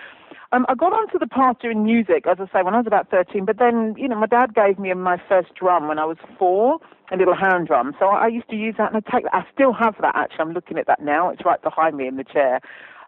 Um, 0.53 0.67
I 0.69 0.75
got 0.75 0.93
onto 0.93 1.17
the 1.17 1.29
path 1.29 1.59
doing 1.63 1.85
music, 1.85 2.27
as 2.27 2.39
I 2.41 2.47
say, 2.47 2.65
when 2.65 2.75
I 2.75 2.79
was 2.79 2.87
about 2.89 3.09
13, 3.09 3.45
but 3.45 3.59
then, 3.59 3.95
you 3.97 4.09
know, 4.09 4.17
my 4.17 4.27
dad 4.27 4.53
gave 4.53 4.81
me 4.81 4.93
my 4.95 5.17
first 5.29 5.55
drum 5.55 5.87
when 5.87 6.01
I 6.01 6.05
was 6.05 6.17
four, 6.37 6.81
a 7.13 7.17
little 7.17 7.37
hand 7.37 7.69
drum. 7.69 7.95
So 8.01 8.07
I 8.07 8.27
used 8.27 8.49
to 8.51 8.57
use 8.57 8.75
that 8.79 8.93
and 8.93 8.97
I 8.97 9.11
take 9.13 9.25
that. 9.25 9.35
I 9.35 9.45
still 9.55 9.73
have 9.73 9.95
that 10.01 10.17
actually. 10.17 10.41
I'm 10.41 10.53
looking 10.53 10.77
at 10.77 10.89
that 10.89 11.03
now. 11.03 11.31
It's 11.31 11.45
right 11.45 11.63
behind 11.63 11.97
me 11.97 12.09
in 12.09 12.17
the 12.17 12.25
chair. 12.25 12.61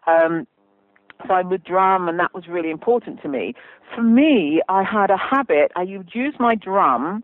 Um, 0.07 0.47
I 1.29 1.41
would 1.41 1.63
drum 1.63 2.07
and 2.07 2.19
that 2.19 2.33
was 2.33 2.47
really 2.47 2.69
important 2.69 3.21
to 3.21 3.27
me. 3.27 3.53
For 3.95 4.01
me, 4.01 4.61
I 4.69 4.83
had 4.83 5.09
a 5.09 5.17
habit. 5.17 5.71
I 5.75 5.83
would 5.83 6.11
use 6.13 6.35
my 6.39 6.55
drum 6.55 7.23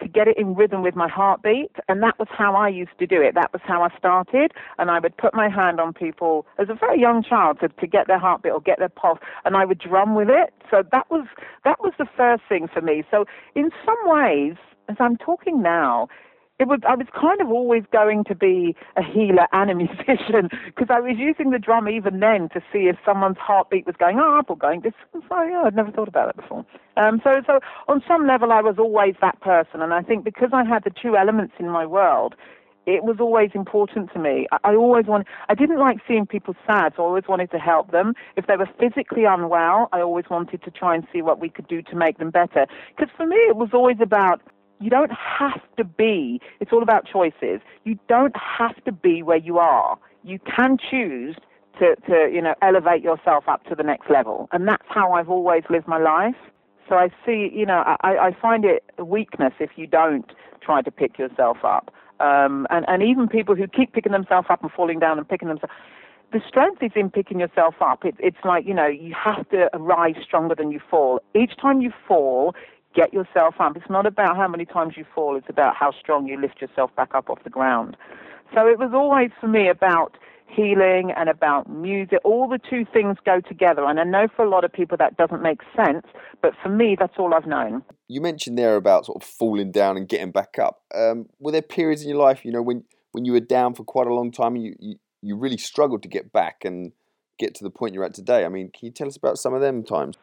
to 0.00 0.08
get 0.08 0.28
it 0.28 0.36
in 0.36 0.54
rhythm 0.54 0.82
with 0.82 0.94
my 0.94 1.08
heartbeat. 1.08 1.72
And 1.88 2.02
that 2.02 2.18
was 2.18 2.28
how 2.30 2.54
I 2.54 2.68
used 2.68 2.98
to 2.98 3.06
do 3.06 3.20
it. 3.22 3.34
That 3.34 3.52
was 3.52 3.62
how 3.64 3.82
I 3.82 3.88
started. 3.96 4.52
And 4.78 4.90
I 4.90 4.98
would 4.98 5.16
put 5.16 5.34
my 5.34 5.48
hand 5.48 5.80
on 5.80 5.92
people 5.92 6.46
as 6.58 6.68
a 6.68 6.74
very 6.74 7.00
young 7.00 7.22
child 7.22 7.58
to, 7.60 7.68
to 7.68 7.86
get 7.86 8.06
their 8.06 8.18
heartbeat 8.18 8.52
or 8.52 8.60
get 8.60 8.78
their 8.78 8.88
pulse. 8.88 9.18
And 9.44 9.56
I 9.56 9.64
would 9.64 9.78
drum 9.78 10.14
with 10.14 10.28
it. 10.28 10.52
So 10.70 10.82
that 10.92 11.10
was, 11.10 11.26
that 11.64 11.80
was 11.80 11.92
the 11.98 12.06
first 12.16 12.42
thing 12.48 12.68
for 12.72 12.80
me. 12.80 13.04
So 13.10 13.24
in 13.54 13.70
some 13.84 13.98
ways, 14.04 14.56
as 14.88 14.96
I'm 15.00 15.16
talking 15.16 15.62
now, 15.62 16.08
it 16.58 16.68
was 16.68 16.80
I 16.88 16.94
was 16.94 17.06
kind 17.18 17.40
of 17.40 17.48
always 17.48 17.84
going 17.92 18.24
to 18.24 18.34
be 18.34 18.74
a 18.96 19.02
healer 19.02 19.46
and 19.52 19.70
a 19.70 19.74
musician 19.84 20.48
because 20.66 20.88
I 20.90 21.00
was 21.00 21.16
using 21.18 21.50
the 21.50 21.58
drum 21.58 21.88
even 21.88 22.20
then 22.20 22.48
to 22.54 22.60
see 22.72 22.88
if 22.88 22.96
someone's 23.04 23.38
heartbeat 23.38 23.86
was 23.86 23.96
going 23.98 24.18
up 24.18 24.50
or 24.50 24.56
going 24.56 24.80
this. 24.80 24.94
So 25.12 25.42
yeah, 25.42 25.62
I'd 25.64 25.76
never 25.76 25.90
thought 25.90 26.08
about 26.08 26.34
that 26.34 26.42
before. 26.42 26.64
Um, 26.96 27.20
so 27.22 27.42
so 27.46 27.60
on 27.88 28.02
some 28.08 28.26
level 28.26 28.52
I 28.52 28.60
was 28.62 28.76
always 28.78 29.14
that 29.20 29.40
person, 29.40 29.82
and 29.82 29.92
I 29.92 30.02
think 30.02 30.24
because 30.24 30.50
I 30.52 30.64
had 30.64 30.84
the 30.84 30.90
two 30.90 31.16
elements 31.16 31.54
in 31.58 31.68
my 31.68 31.84
world, 31.84 32.34
it 32.86 33.04
was 33.04 33.16
always 33.20 33.50
important 33.54 34.12
to 34.12 34.18
me. 34.18 34.46
I, 34.52 34.70
I 34.70 34.74
always 34.74 35.06
wanted, 35.06 35.26
I 35.48 35.54
didn't 35.54 35.78
like 35.78 35.98
seeing 36.06 36.24
people 36.24 36.54
sad, 36.66 36.94
so 36.96 37.02
I 37.02 37.06
always 37.06 37.24
wanted 37.28 37.50
to 37.50 37.58
help 37.58 37.90
them. 37.90 38.14
If 38.36 38.46
they 38.46 38.56
were 38.56 38.68
physically 38.78 39.24
unwell, 39.24 39.88
I 39.92 40.00
always 40.00 40.26
wanted 40.30 40.62
to 40.62 40.70
try 40.70 40.94
and 40.94 41.04
see 41.12 41.20
what 41.20 41.40
we 41.40 41.48
could 41.48 41.66
do 41.66 41.82
to 41.82 41.96
make 41.96 42.18
them 42.18 42.30
better. 42.30 42.66
Because 42.96 43.12
for 43.16 43.26
me, 43.26 43.36
it 43.36 43.56
was 43.56 43.70
always 43.74 43.96
about 44.00 44.40
you 44.80 44.90
don't 44.90 45.12
have 45.12 45.60
to 45.76 45.84
be, 45.84 46.40
it's 46.60 46.72
all 46.72 46.82
about 46.82 47.06
choices. 47.06 47.60
You 47.84 47.98
don't 48.08 48.36
have 48.36 48.82
to 48.84 48.92
be 48.92 49.22
where 49.22 49.38
you 49.38 49.58
are. 49.58 49.98
You 50.22 50.38
can 50.40 50.76
choose 50.78 51.36
to, 51.78 51.96
to 52.08 52.30
you 52.32 52.42
know, 52.42 52.54
elevate 52.62 53.02
yourself 53.02 53.44
up 53.48 53.64
to 53.66 53.74
the 53.74 53.82
next 53.82 54.10
level. 54.10 54.48
And 54.52 54.66
that's 54.66 54.86
how 54.88 55.12
I've 55.12 55.30
always 55.30 55.62
lived 55.70 55.86
my 55.86 55.98
life. 55.98 56.36
So 56.88 56.96
I 56.96 57.08
see, 57.24 57.50
you 57.52 57.66
know, 57.66 57.82
I, 58.02 58.28
I 58.28 58.36
find 58.40 58.64
it 58.64 58.84
a 58.98 59.04
weakness 59.04 59.52
if 59.58 59.70
you 59.76 59.86
don't 59.86 60.30
try 60.60 60.82
to 60.82 60.90
pick 60.90 61.18
yourself 61.18 61.58
up. 61.64 61.92
Um, 62.20 62.66
and, 62.70 62.84
and 62.88 63.02
even 63.02 63.28
people 63.28 63.54
who 63.54 63.66
keep 63.66 63.92
picking 63.92 64.12
themselves 64.12 64.46
up 64.48 64.62
and 64.62 64.70
falling 64.72 64.98
down 64.98 65.18
and 65.18 65.28
picking 65.28 65.48
themselves, 65.48 65.72
the 66.32 66.40
strength 66.46 66.82
is 66.82 66.92
in 66.94 67.10
picking 67.10 67.40
yourself 67.40 67.74
up. 67.80 68.04
It, 68.04 68.14
it's 68.18 68.38
like, 68.44 68.66
you 68.66 68.74
know, 68.74 68.86
you 68.86 69.14
have 69.14 69.48
to 69.50 69.68
rise 69.74 70.16
stronger 70.24 70.54
than 70.54 70.70
you 70.70 70.80
fall. 70.90 71.20
Each 71.34 71.56
time 71.56 71.80
you 71.80 71.92
fall, 72.06 72.54
get 72.96 73.12
yourself 73.12 73.54
up. 73.60 73.76
It's 73.76 73.90
not 73.90 74.06
about 74.06 74.36
how 74.36 74.48
many 74.48 74.64
times 74.64 74.94
you 74.96 75.04
fall, 75.14 75.36
it's 75.36 75.50
about 75.50 75.76
how 75.76 75.92
strong 75.92 76.26
you 76.26 76.40
lift 76.40 76.60
yourself 76.60 76.90
back 76.96 77.14
up 77.14 77.28
off 77.30 77.44
the 77.44 77.50
ground. 77.50 77.96
So 78.54 78.66
it 78.66 78.78
was 78.78 78.90
always 78.94 79.30
for 79.40 79.48
me 79.48 79.68
about 79.68 80.16
healing 80.48 81.12
and 81.16 81.28
about 81.28 81.68
music. 81.68 82.18
All 82.24 82.48
the 82.48 82.58
two 82.58 82.86
things 82.92 83.16
go 83.24 83.40
together. 83.40 83.84
And 83.84 84.00
I 84.00 84.04
know 84.04 84.28
for 84.34 84.44
a 84.44 84.48
lot 84.48 84.64
of 84.64 84.72
people 84.72 84.96
that 84.98 85.16
doesn't 85.16 85.42
make 85.42 85.60
sense, 85.74 86.06
but 86.40 86.52
for 86.62 86.68
me, 86.68 86.96
that's 86.98 87.14
all 87.18 87.34
I've 87.34 87.46
known. 87.46 87.82
You 88.08 88.20
mentioned 88.20 88.56
there 88.56 88.76
about 88.76 89.06
sort 89.06 89.22
of 89.22 89.28
falling 89.28 89.72
down 89.72 89.96
and 89.96 90.08
getting 90.08 90.30
back 90.30 90.58
up. 90.58 90.82
Um, 90.94 91.26
were 91.38 91.52
there 91.52 91.62
periods 91.62 92.02
in 92.02 92.08
your 92.08 92.18
life, 92.18 92.44
you 92.44 92.52
know, 92.52 92.62
when, 92.62 92.84
when 93.12 93.24
you 93.24 93.32
were 93.32 93.40
down 93.40 93.74
for 93.74 93.84
quite 93.84 94.06
a 94.06 94.14
long 94.14 94.30
time 94.30 94.54
and 94.54 94.64
you, 94.64 94.76
you, 94.78 94.96
you 95.20 95.36
really 95.36 95.58
struggled 95.58 96.02
to 96.04 96.08
get 96.08 96.32
back 96.32 96.64
and 96.64 96.92
get 97.38 97.54
to 97.56 97.64
the 97.64 97.70
point 97.70 97.94
you're 97.94 98.04
at 98.04 98.14
today? 98.14 98.44
I 98.44 98.48
mean, 98.48 98.70
can 98.70 98.86
you 98.86 98.92
tell 98.92 99.08
us 99.08 99.16
about 99.16 99.38
some 99.38 99.52
of 99.52 99.60
them 99.60 99.82
times? 99.82 100.16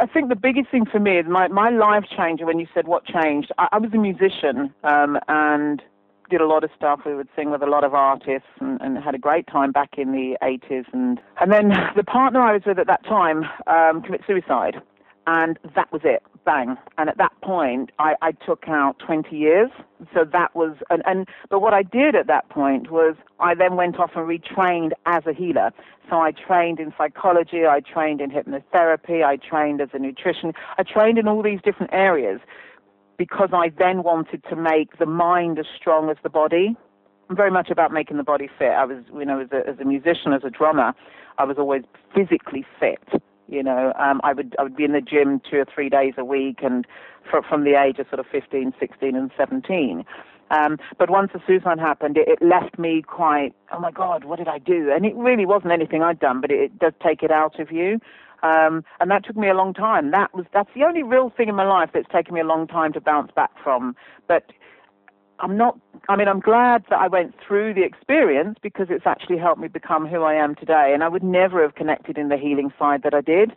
I 0.00 0.06
think 0.06 0.28
the 0.28 0.36
biggest 0.36 0.70
thing 0.70 0.84
for 0.86 1.00
me 1.00 1.18
is 1.18 1.26
my, 1.28 1.48
my 1.48 1.70
life 1.70 2.04
changer 2.16 2.46
when 2.46 2.58
you 2.58 2.66
said 2.74 2.86
what 2.86 3.04
changed. 3.04 3.50
I, 3.58 3.68
I 3.72 3.78
was 3.78 3.90
a 3.94 3.98
musician 3.98 4.72
um, 4.84 5.18
and 5.28 5.82
did 6.30 6.40
a 6.40 6.46
lot 6.46 6.64
of 6.64 6.70
stuff. 6.76 7.00
We 7.04 7.14
would 7.14 7.28
sing 7.34 7.50
with 7.50 7.62
a 7.62 7.66
lot 7.66 7.84
of 7.84 7.92
artists 7.92 8.48
and, 8.60 8.80
and 8.80 8.96
had 8.98 9.14
a 9.14 9.18
great 9.18 9.46
time 9.48 9.72
back 9.72 9.90
in 9.98 10.12
the 10.12 10.36
80s. 10.42 10.84
And, 10.92 11.20
and 11.40 11.52
then 11.52 11.72
the 11.96 12.04
partner 12.04 12.40
I 12.40 12.52
was 12.52 12.62
with 12.64 12.78
at 12.78 12.86
that 12.86 13.04
time 13.04 13.44
um, 13.66 14.02
committed 14.02 14.26
suicide. 14.26 14.80
And 15.26 15.58
that 15.74 15.92
was 15.92 16.02
it, 16.04 16.22
bang. 16.44 16.76
And 16.98 17.08
at 17.08 17.18
that 17.18 17.32
point, 17.42 17.90
I, 17.98 18.14
I 18.22 18.32
took 18.32 18.64
out 18.68 18.98
20 18.98 19.36
years. 19.36 19.70
So 20.14 20.24
that 20.32 20.54
was, 20.56 20.76
and, 20.88 21.02
and 21.06 21.28
but 21.50 21.60
what 21.60 21.74
I 21.74 21.82
did 21.82 22.14
at 22.14 22.26
that 22.26 22.48
point 22.48 22.90
was 22.90 23.16
I 23.38 23.54
then 23.54 23.76
went 23.76 23.98
off 23.98 24.12
and 24.16 24.26
retrained 24.26 24.92
as 25.06 25.22
a 25.26 25.32
healer. 25.32 25.70
So 26.08 26.16
I 26.20 26.32
trained 26.32 26.80
in 26.80 26.92
psychology, 26.96 27.66
I 27.66 27.80
trained 27.80 28.20
in 28.20 28.30
hypnotherapy, 28.30 29.24
I 29.24 29.36
trained 29.36 29.80
as 29.80 29.90
a 29.92 29.98
nutrition, 29.98 30.52
I 30.78 30.82
trained 30.82 31.18
in 31.18 31.28
all 31.28 31.42
these 31.42 31.60
different 31.62 31.92
areas 31.92 32.40
because 33.16 33.50
I 33.52 33.70
then 33.78 34.02
wanted 34.02 34.42
to 34.48 34.56
make 34.56 34.98
the 34.98 35.06
mind 35.06 35.58
as 35.58 35.66
strong 35.78 36.10
as 36.10 36.16
the 36.22 36.30
body. 36.30 36.74
I'm 37.28 37.36
very 37.36 37.50
much 37.50 37.70
about 37.70 37.92
making 37.92 38.16
the 38.16 38.24
body 38.24 38.48
fit. 38.58 38.70
I 38.70 38.84
was, 38.86 39.04
you 39.14 39.24
know, 39.24 39.40
as 39.40 39.48
a, 39.52 39.68
as 39.68 39.78
a 39.78 39.84
musician, 39.84 40.32
as 40.32 40.42
a 40.42 40.50
drummer, 40.50 40.94
I 41.38 41.44
was 41.44 41.58
always 41.58 41.82
physically 42.14 42.64
fit. 42.80 43.22
You 43.50 43.62
know, 43.62 43.92
um, 43.98 44.20
I 44.22 44.32
would 44.32 44.54
I 44.58 44.62
would 44.62 44.76
be 44.76 44.84
in 44.84 44.92
the 44.92 45.00
gym 45.00 45.40
two 45.50 45.58
or 45.58 45.66
three 45.72 45.88
days 45.88 46.14
a 46.16 46.24
week, 46.24 46.60
and 46.62 46.86
for, 47.28 47.42
from 47.42 47.64
the 47.64 47.74
age 47.74 47.98
of 47.98 48.06
sort 48.08 48.20
of 48.20 48.26
15, 48.30 48.72
16, 48.78 49.16
and 49.16 49.30
17. 49.36 50.04
Um, 50.50 50.78
but 50.98 51.10
once 51.10 51.30
the 51.32 51.40
suicide 51.46 51.78
happened, 51.78 52.16
it, 52.16 52.26
it 52.28 52.44
left 52.44 52.78
me 52.78 53.02
quite, 53.02 53.54
oh 53.72 53.78
my 53.78 53.92
God, 53.92 54.24
what 54.24 54.38
did 54.38 54.48
I 54.48 54.58
do? 54.58 54.90
And 54.92 55.06
it 55.06 55.14
really 55.14 55.46
wasn't 55.46 55.72
anything 55.72 56.02
I'd 56.02 56.18
done, 56.18 56.40
but 56.40 56.50
it, 56.50 56.60
it 56.60 56.78
does 56.78 56.92
take 57.04 57.22
it 57.22 57.30
out 57.30 57.60
of 57.60 57.70
you. 57.70 58.00
Um, 58.42 58.84
and 59.00 59.10
that 59.10 59.24
took 59.24 59.36
me 59.36 59.48
a 59.48 59.54
long 59.54 59.74
time. 59.74 60.10
That 60.10 60.34
was 60.34 60.46
that's 60.52 60.70
the 60.74 60.82
only 60.84 61.02
real 61.02 61.30
thing 61.36 61.48
in 61.48 61.54
my 61.54 61.66
life 61.66 61.90
that's 61.92 62.08
taken 62.10 62.34
me 62.34 62.40
a 62.40 62.44
long 62.44 62.66
time 62.66 62.92
to 62.94 63.00
bounce 63.00 63.30
back 63.32 63.50
from. 63.62 63.94
But 64.28 64.50
I'm 65.40 65.56
not. 65.56 65.78
I 66.08 66.16
mean, 66.16 66.28
I'm 66.28 66.40
glad 66.40 66.84
that 66.90 66.98
I 66.98 67.08
went 67.08 67.34
through 67.46 67.74
the 67.74 67.82
experience 67.82 68.58
because 68.62 68.86
it's 68.90 69.06
actually 69.06 69.38
helped 69.38 69.60
me 69.60 69.68
become 69.68 70.06
who 70.06 70.22
I 70.22 70.34
am 70.34 70.54
today. 70.54 70.92
And 70.94 71.04
I 71.04 71.08
would 71.08 71.22
never 71.22 71.62
have 71.62 71.74
connected 71.74 72.18
in 72.18 72.28
the 72.28 72.36
healing 72.36 72.72
side 72.78 73.02
that 73.04 73.14
I 73.14 73.20
did. 73.20 73.52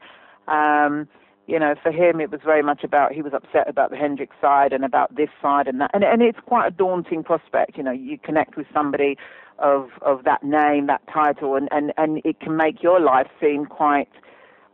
Um, 0.47 1.07
you 1.47 1.59
know, 1.59 1.75
for 1.81 1.91
him, 1.91 2.21
it 2.21 2.31
was 2.31 2.39
very 2.43 2.63
much 2.63 2.83
about 2.83 3.11
he 3.11 3.21
was 3.21 3.33
upset 3.33 3.67
about 3.67 3.91
the 3.91 3.97
Hendrix 3.97 4.35
side 4.39 4.71
and 4.71 4.85
about 4.85 5.15
this 5.15 5.29
side 5.41 5.67
and 5.67 5.81
that, 5.81 5.91
and 5.93 6.03
and 6.03 6.21
it's 6.21 6.39
quite 6.45 6.67
a 6.67 6.71
daunting 6.71 7.23
prospect. 7.23 7.77
You 7.77 7.83
know, 7.83 7.91
you 7.91 8.17
connect 8.17 8.55
with 8.55 8.67
somebody 8.73 9.17
of 9.59 9.89
of 10.01 10.23
that 10.23 10.43
name, 10.43 10.87
that 10.87 11.01
title, 11.13 11.55
and 11.55 11.67
and 11.71 11.93
and 11.97 12.21
it 12.23 12.39
can 12.39 12.55
make 12.55 12.81
your 12.81 12.99
life 12.99 13.27
seem 13.41 13.65
quite 13.65 14.09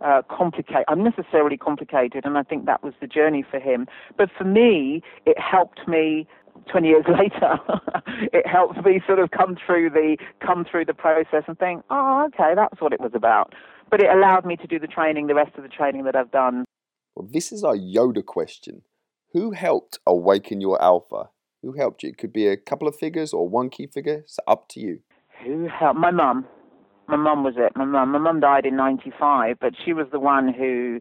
uh, 0.02 0.22
complicated, 0.30 0.86
unnecessarily 0.88 1.58
complicated, 1.58 2.26
and 2.26 2.38
I 2.38 2.44
think 2.44 2.66
that 2.66 2.84
was 2.84 2.94
the 3.02 3.08
journey 3.08 3.44
for 3.50 3.60
him. 3.60 3.88
But 4.18 4.30
for 4.38 4.44
me, 4.44 5.02
it 5.26 5.38
helped 5.40 5.88
me 5.88 6.28
20 6.72 6.88
years 6.88 7.06
later, 7.10 7.60
it 8.34 8.48
helped 8.48 8.84
me 8.86 9.02
sort 9.06 9.20
of 9.20 9.32
come 9.32 9.58
through 9.66 9.90
the 9.92 10.18
come 10.46 10.66
through 10.70 10.86
the 10.86 10.94
process 10.94 11.44
and 11.48 11.58
think, 11.58 11.84
oh, 11.90 12.28
okay, 12.28 12.54
that's 12.56 12.82
what 12.82 12.94
it 12.94 13.00
was 13.00 13.12
about. 13.14 13.54
But 13.90 14.02
it 14.02 14.10
allowed 14.10 14.46
me 14.46 14.56
to 14.58 14.68
do 14.68 14.80
the 14.80 14.88
training, 14.88 15.28
the 15.28 15.36
rest 15.36 15.56
of 15.58 15.64
the 15.64 15.70
training 15.70 16.04
that 16.04 16.16
I've 16.16 16.32
done. 16.32 16.66
Well, 17.16 17.28
this 17.32 17.52
is 17.52 17.64
our 17.64 17.76
Yoda 17.76 18.26
question. 18.26 18.84
Who 19.34 19.52
helped 19.52 20.00
awaken 20.06 20.62
your 20.62 20.82
alpha? 20.82 21.30
Who 21.62 21.74
helped 21.74 22.04
you? 22.04 22.10
It 22.10 22.18
could 22.18 22.34
be 22.34 22.48
a 22.48 22.58
couple 22.58 22.88
of 22.88 22.96
figures 22.96 23.34
or 23.34 23.50
one 23.50 23.70
key 23.70 23.88
figure. 23.88 24.20
It's 24.24 24.40
up 24.48 24.70
to 24.70 24.80
you. 24.80 25.00
Who 25.44 25.68
helped? 25.68 26.00
My 26.00 26.12
mum 26.12 26.46
my 27.10 27.18
mum 27.18 27.44
was 27.44 27.56
it. 27.58 27.76
My 27.76 27.86
mum, 27.86 28.12
my 28.12 28.20
mum 28.20 28.40
died 28.40 28.66
in 28.66 28.76
'95, 28.76 29.58
but 29.60 29.74
she 29.84 29.94
was 29.94 30.08
the 30.12 30.20
one 30.20 30.54
who, 30.54 31.00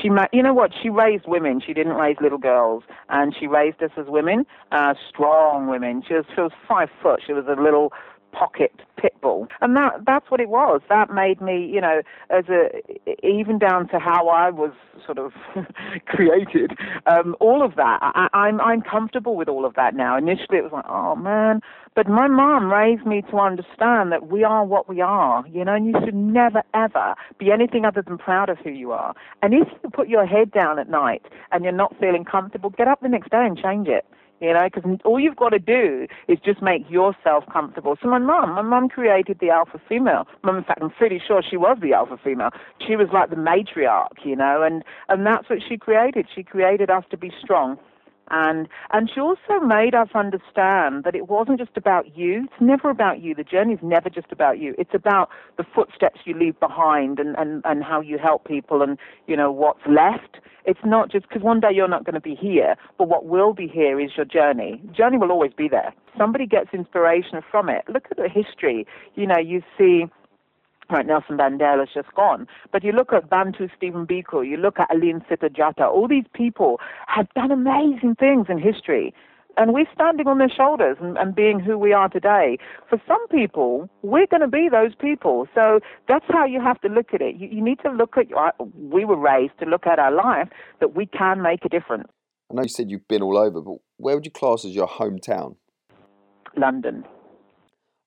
she, 0.00 0.08
you 0.32 0.42
know 0.42 0.54
what? 0.54 0.70
She 0.80 0.88
raised 0.88 1.24
women. 1.26 1.60
She 1.64 1.74
didn't 1.74 1.94
raise 1.94 2.16
little 2.20 2.38
girls, 2.38 2.84
and 3.08 3.34
she 3.38 3.46
raised 3.46 3.82
us 3.82 3.90
as 3.96 4.06
women, 4.08 4.46
uh, 4.72 4.94
strong 5.08 5.66
women. 5.66 6.02
She 6.06 6.14
was, 6.14 6.24
she 6.34 6.40
was 6.40 6.52
five 6.68 6.88
foot. 7.02 7.20
She 7.26 7.32
was 7.32 7.44
a 7.48 7.60
little 7.60 7.92
pocket 8.32 8.72
pit 8.96 9.14
bull, 9.20 9.48
and 9.60 9.76
that 9.76 10.04
that's 10.06 10.30
what 10.30 10.40
it 10.40 10.48
was. 10.48 10.80
That 10.88 11.10
made 11.10 11.40
me, 11.40 11.64
you 11.66 11.80
know, 11.80 12.02
as 12.30 12.44
a 12.48 12.82
even 13.26 13.58
down 13.58 13.88
to 13.88 13.98
how 13.98 14.28
I 14.28 14.50
was 14.50 14.72
sort 15.04 15.18
of 15.18 15.32
created. 16.06 16.72
Um, 17.06 17.36
all 17.40 17.64
of 17.64 17.76
that, 17.76 17.98
I, 18.02 18.28
I'm 18.32 18.60
I'm 18.60 18.82
comfortable 18.82 19.36
with 19.36 19.48
all 19.48 19.64
of 19.64 19.74
that 19.74 19.94
now. 19.94 20.16
Initially, 20.16 20.58
it 20.58 20.62
was 20.64 20.72
like, 20.72 20.86
oh 20.88 21.14
man, 21.16 21.60
but 21.94 22.08
my 22.08 22.28
mom 22.28 22.70
raised 22.72 23.06
me 23.06 23.22
to 23.30 23.38
understand 23.38 24.12
that 24.12 24.28
we 24.28 24.44
are 24.44 24.64
what 24.64 24.88
we 24.88 25.00
are, 25.00 25.44
you 25.48 25.64
know, 25.64 25.74
and 25.74 25.86
you 25.86 25.94
should 26.04 26.14
never 26.14 26.62
ever 26.74 27.14
be 27.38 27.50
anything 27.50 27.84
other 27.84 28.02
than 28.02 28.18
proud 28.18 28.48
of 28.48 28.58
who 28.58 28.70
you 28.70 28.92
are. 28.92 29.14
And 29.42 29.54
if 29.54 29.68
you 29.82 29.90
put 29.90 30.08
your 30.08 30.26
head 30.26 30.50
down 30.52 30.78
at 30.78 30.88
night 30.88 31.22
and 31.52 31.64
you're 31.64 31.72
not 31.72 31.94
feeling 31.98 32.24
comfortable, 32.24 32.70
get 32.70 32.88
up 32.88 33.00
the 33.00 33.08
next 33.08 33.30
day 33.30 33.44
and 33.44 33.58
change 33.58 33.88
it 33.88 34.04
you 34.40 34.52
know, 34.52 34.68
because 34.72 34.98
all 35.04 35.18
you've 35.18 35.36
got 35.36 35.50
to 35.50 35.58
do 35.58 36.06
is 36.28 36.38
just 36.44 36.62
make 36.62 36.88
yourself 36.88 37.44
comfortable. 37.52 37.96
So 38.02 38.08
my 38.08 38.18
mum, 38.18 38.54
my 38.54 38.62
mum 38.62 38.88
created 38.88 39.38
the 39.40 39.50
alpha 39.50 39.80
female. 39.88 40.26
Mum, 40.44 40.56
in 40.56 40.64
fact, 40.64 40.80
I'm 40.82 40.90
pretty 40.90 41.20
sure 41.26 41.42
she 41.48 41.56
was 41.56 41.78
the 41.80 41.92
alpha 41.92 42.18
female. 42.22 42.50
She 42.86 42.96
was 42.96 43.08
like 43.12 43.30
the 43.30 43.36
matriarch, 43.36 44.24
you 44.24 44.36
know, 44.36 44.62
and 44.62 44.84
and 45.08 45.26
that's 45.26 45.48
what 45.50 45.58
she 45.68 45.76
created. 45.76 46.26
She 46.34 46.42
created 46.42 46.90
us 46.90 47.04
to 47.10 47.16
be 47.16 47.32
strong. 47.42 47.78
And 48.30 48.68
and 48.92 49.10
she 49.12 49.20
also 49.20 49.60
made 49.64 49.94
us 49.94 50.08
understand 50.14 51.04
that 51.04 51.14
it 51.14 51.28
wasn't 51.28 51.58
just 51.58 51.76
about 51.76 52.16
you. 52.16 52.44
It's 52.44 52.60
never 52.60 52.90
about 52.90 53.20
you. 53.22 53.34
The 53.34 53.44
journey 53.44 53.74
is 53.74 53.80
never 53.82 54.10
just 54.10 54.32
about 54.32 54.58
you. 54.58 54.74
It's 54.78 54.94
about 54.94 55.28
the 55.56 55.64
footsteps 55.64 56.20
you 56.24 56.38
leave 56.38 56.58
behind 56.60 57.18
and, 57.18 57.36
and, 57.36 57.62
and 57.64 57.82
how 57.82 58.00
you 58.00 58.18
help 58.18 58.46
people 58.46 58.82
and 58.82 58.98
you 59.26 59.36
know 59.36 59.50
what's 59.50 59.80
left. 59.88 60.38
It's 60.64 60.80
not 60.84 61.10
just 61.10 61.28
because 61.28 61.42
one 61.42 61.60
day 61.60 61.68
you're 61.72 61.88
not 61.88 62.04
going 62.04 62.14
to 62.14 62.20
be 62.20 62.34
here, 62.34 62.74
but 62.98 63.08
what 63.08 63.24
will 63.24 63.54
be 63.54 63.66
here 63.66 63.98
is 63.98 64.10
your 64.16 64.26
journey. 64.26 64.82
Journey 64.92 65.16
will 65.16 65.32
always 65.32 65.52
be 65.56 65.68
there. 65.68 65.94
Somebody 66.18 66.46
gets 66.46 66.74
inspiration 66.74 67.40
from 67.50 67.70
it. 67.70 67.84
Look 67.88 68.04
at 68.10 68.18
the 68.18 68.28
history. 68.28 68.86
You 69.14 69.26
know, 69.26 69.38
you 69.38 69.62
see 69.78 70.04
Right, 70.90 71.06
Nelson 71.06 71.36
Mandela's 71.36 71.90
just 71.92 72.14
gone. 72.14 72.46
But 72.72 72.82
you 72.82 72.92
look 72.92 73.12
at 73.12 73.28
Bantu 73.28 73.68
Stephen 73.76 74.06
Biko, 74.06 74.46
you 74.46 74.56
look 74.56 74.78
at 74.78 74.92
Aline 74.94 75.22
Sita 75.28 75.50
all 75.84 76.08
these 76.08 76.24
people 76.32 76.80
have 77.08 77.28
done 77.34 77.50
amazing 77.50 78.14
things 78.18 78.46
in 78.48 78.58
history. 78.58 79.12
And 79.58 79.74
we're 79.74 79.88
standing 79.92 80.28
on 80.28 80.38
their 80.38 80.48
shoulders 80.48 80.96
and, 81.00 81.18
and 81.18 81.34
being 81.34 81.58
who 81.58 81.76
we 81.76 81.92
are 81.92 82.08
today. 82.08 82.58
For 82.88 82.98
some 83.06 83.26
people, 83.28 83.90
we're 84.02 84.28
going 84.28 84.40
to 84.40 84.48
be 84.48 84.68
those 84.70 84.94
people. 84.94 85.46
So 85.54 85.80
that's 86.06 86.24
how 86.28 86.46
you 86.46 86.60
have 86.60 86.80
to 86.82 86.88
look 86.88 87.12
at 87.12 87.20
it. 87.20 87.34
You, 87.36 87.48
you 87.50 87.62
need 87.62 87.80
to 87.80 87.90
look 87.90 88.14
at, 88.16 88.28
we 88.74 89.04
were 89.04 89.18
raised 89.18 89.58
to 89.58 89.66
look 89.66 89.86
at 89.86 89.98
our 89.98 90.12
life 90.12 90.48
that 90.80 90.94
we 90.94 91.06
can 91.06 91.42
make 91.42 91.64
a 91.64 91.68
difference. 91.68 92.08
I 92.50 92.54
know 92.54 92.62
you 92.62 92.68
said 92.68 92.90
you've 92.90 93.08
been 93.08 93.20
all 93.20 93.36
over, 93.36 93.60
but 93.60 93.78
where 93.98 94.14
would 94.14 94.24
you 94.24 94.30
class 94.30 94.64
as 94.64 94.74
your 94.74 94.88
hometown? 94.88 95.56
London. 96.56 97.04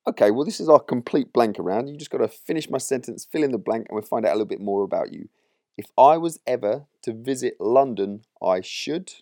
Okay, 0.08 0.32
well, 0.32 0.46
this 0.46 0.60
is 0.60 0.68
our 0.70 0.80
complete 0.80 1.32
blank 1.32 1.60
around. 1.60 1.88
You 1.88 1.96
just 1.98 2.10
got 2.12 2.20
to 2.20 2.28
finish 2.28 2.70
my 2.70 2.80
sentence, 2.80 3.26
fill 3.26 3.44
in 3.44 3.52
the 3.52 3.58
blank, 3.58 3.88
and 3.88 3.96
we'll 3.96 4.04
find 4.04 4.26
out 4.26 4.32
a 4.32 4.34
little 4.34 4.46
bit 4.46 4.60
more 4.62 4.84
about 4.84 5.14
you. 5.14 5.30
If 5.78 5.92
I 5.98 6.18
was 6.18 6.40
ever 6.48 6.86
to 7.04 7.14
visit 7.14 7.58
London, 7.60 8.24
I 8.42 8.62
should. 8.62 9.14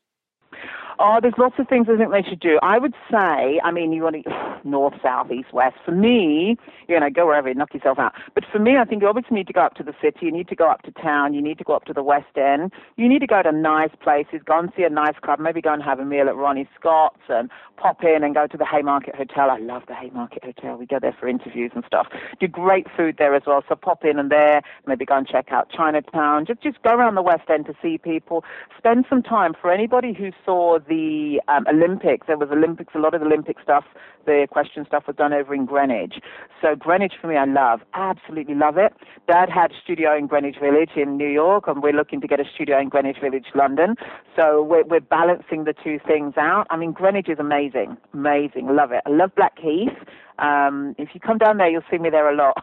Oh, 1.02 1.20
there's 1.22 1.36
lots 1.38 1.56
of 1.58 1.70
things 1.70 1.88
I 1.90 1.96
think 1.96 2.12
they 2.12 2.24
should 2.30 2.42
do. 2.42 2.60
I 2.62 2.78
would 2.78 2.94
say, 3.10 3.62
I 3.64 3.72
mean, 3.72 3.94
you 3.94 4.04
want 4.04 4.22
to 4.22 4.60
north, 4.66 4.96
south, 5.02 5.32
east, 5.32 5.54
west. 5.54 5.78
For 5.86 5.92
me, 5.92 6.58
you 6.90 7.00
know, 7.00 7.10
go 7.10 7.26
wherever, 7.26 7.54
knock 7.54 7.74
yourself 7.74 7.98
out. 7.98 8.12
But 8.36 8.44
for 8.52 8.60
me, 8.60 8.76
I 8.76 8.84
think 8.84 9.02
you 9.02 9.08
obviously 9.08 9.36
need 9.36 9.48
to 9.48 9.54
go 9.54 9.62
up 9.62 9.76
to 9.76 9.84
the 9.84 9.94
city. 10.02 10.26
You 10.26 10.32
need 10.32 10.50
to 10.50 10.56
go 10.56 10.70
up 10.70 10.82
to 10.84 10.92
town. 10.92 11.34
You 11.34 11.42
need 11.42 11.58
to 11.60 11.64
go 11.64 11.74
up 11.74 11.86
to 11.86 11.94
the 11.94 12.04
West 12.04 12.36
End. 12.36 12.74
You 12.98 13.08
need 13.08 13.20
to 13.20 13.28
go 13.28 13.42
to 13.42 13.52
nice 13.54 13.92
places. 14.02 14.42
Go 14.44 14.60
and 14.60 14.72
see 14.76 14.84
a 14.84 14.90
nice 14.90 15.16
club. 15.24 15.40
Maybe 15.40 15.62
go 15.62 15.72
and 15.72 15.82
have 15.82 16.00
a 16.00 16.06
meal 16.06 16.28
at 16.28 16.36
Ronnie 16.36 16.68
Scott's 16.78 17.22
and 17.30 17.50
pop 17.78 18.04
in 18.04 18.22
and 18.26 18.36
go 18.36 18.46
to 18.48 18.58
the 18.58 18.66
Haymarket 18.66 19.16
Hotel. 19.16 19.50
I 19.50 19.58
love 19.60 19.84
the 19.88 19.96
Haymarket 19.96 20.44
Hotel. 20.44 20.76
We 20.76 20.86
go 20.86 21.00
there 21.00 21.16
for 21.18 21.30
interviews 21.30 21.72
and 21.74 21.86
stuff. 21.88 22.08
Do 22.42 22.48
great 22.48 22.88
food 22.98 23.16
there 23.18 23.34
as 23.36 23.44
well. 23.48 23.64
So 23.70 23.76
pop 23.76 24.04
in 24.04 24.20
and 24.20 24.30
there. 24.30 24.62
Maybe 24.86 25.06
go 25.06 25.16
and 25.16 25.28
check 25.28 25.52
out 25.52 25.70
Chinatown. 25.72 26.46
Just 26.46 26.62
just 26.62 26.82
go 26.82 26.90
around 26.92 27.16
the 27.16 27.22
West 27.22 27.50
End 27.50 27.68
to 27.68 27.74
see 27.82 27.98
people. 27.98 28.44
Spend 28.78 29.06
some 29.10 29.24
time. 29.24 29.54
For 29.60 29.72
anybody 29.72 30.14
who 30.14 30.32
saw 30.46 30.80
the 30.90 31.42
um, 31.48 31.66
Olympics, 31.68 32.28
there 32.28 32.38
was 32.38 32.50
Olympics. 32.52 32.94
A 32.96 33.00
lot 33.00 33.14
of 33.14 33.22
Olympic 33.22 33.58
stuff, 33.64 33.86
the 34.26 34.48
question 34.50 34.86
stuff 34.86 35.04
was 35.08 35.16
done 35.16 35.32
over 35.32 35.54
in 35.54 35.66
Greenwich. 35.66 36.16
So 36.62 36.76
Greenwich 36.76 37.14
for 37.22 37.28
me, 37.28 37.38
I 37.38 37.46
love. 37.46 37.82
Absolutely 37.94 38.56
love 38.56 38.78
it. 38.78 38.94
Dad 39.28 39.50
had 39.50 39.72
a 39.72 39.76
studio 39.84 40.18
in 40.18 40.28
Greenwich 40.28 40.58
Village 40.62 40.92
in 40.96 41.18
New 41.18 41.30
York, 41.30 41.66
and 41.68 41.82
we're 41.82 41.94
looking 41.94 42.20
to 42.22 42.28
get 42.28 42.40
a 42.40 42.46
studio 42.54 42.80
in 42.80 42.90
Greenwich 42.90 43.18
Village, 43.22 43.46
London. 43.56 43.96
So 44.36 44.64
we're, 44.64 44.84
we're 44.84 45.00
balancing 45.00 45.64
the 45.64 45.74
two 45.74 46.00
things 46.06 46.34
out. 46.38 46.66
I 46.70 46.78
mean, 46.78 46.92
Greenwich 46.92 47.30
is 47.30 47.40
amazing, 47.40 47.96
amazing. 48.14 48.68
Love 48.76 48.92
it. 48.92 49.04
I 49.06 49.10
love 49.10 49.32
Blackheath. 49.36 49.96
Um, 50.40 50.96
if 50.98 51.10
you 51.14 51.20
come 51.20 51.38
down 51.38 51.58
there, 51.58 51.70
you'll 51.70 51.84
see 51.92 51.98
me 51.98 52.10
there 52.10 52.30
a 52.32 52.36
lot. 52.36 52.58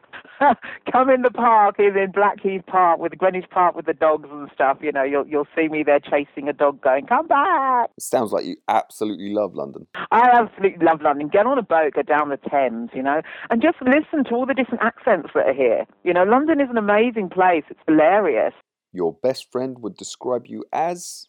come 0.92 1.10
in 1.10 1.22
the 1.22 1.30
park, 1.30 1.76
in, 1.78 1.96
in 1.96 2.10
Blackheath 2.10 2.66
Park 2.66 2.98
with 2.98 3.16
Greenwich 3.18 3.48
Park 3.50 3.74
with 3.74 3.86
the 3.86 3.94
dogs 3.94 4.28
and 4.30 4.50
stuff. 4.52 4.78
You 4.80 4.92
know, 4.92 5.02
you'll 5.02 5.26
you'll 5.26 5.46
see 5.56 5.68
me 5.68 5.82
there 5.82 6.00
chasing 6.00 6.48
a 6.48 6.52
dog, 6.52 6.80
going, 6.80 7.06
"Come 7.06 7.26
back!" 7.26 7.90
Sounds 7.98 8.32
like 8.32 8.44
you 8.44 8.56
absolutely 8.68 9.32
love 9.32 9.54
London. 9.54 9.86
I 10.10 10.28
absolutely 10.32 10.84
love 10.84 11.02
London. 11.02 11.28
Get 11.28 11.46
on 11.46 11.58
a 11.58 11.62
boat, 11.62 11.94
go 11.94 12.02
down 12.02 12.30
the 12.30 12.38
Thames, 12.50 12.90
you 12.94 13.02
know, 13.02 13.22
and 13.50 13.62
just 13.62 13.76
listen 13.82 14.24
to 14.24 14.34
all 14.34 14.46
the 14.46 14.54
different 14.54 14.82
accents 14.82 15.30
that 15.34 15.46
are 15.46 15.54
here. 15.54 15.86
You 16.04 16.12
know, 16.12 16.24
London 16.24 16.60
is 16.60 16.68
an 16.70 16.78
amazing 16.78 17.30
place. 17.30 17.64
It's 17.70 17.80
hilarious. 17.86 18.54
Your 18.92 19.12
best 19.22 19.52
friend 19.52 19.78
would 19.80 19.96
describe 19.96 20.46
you 20.46 20.64
as 20.72 21.26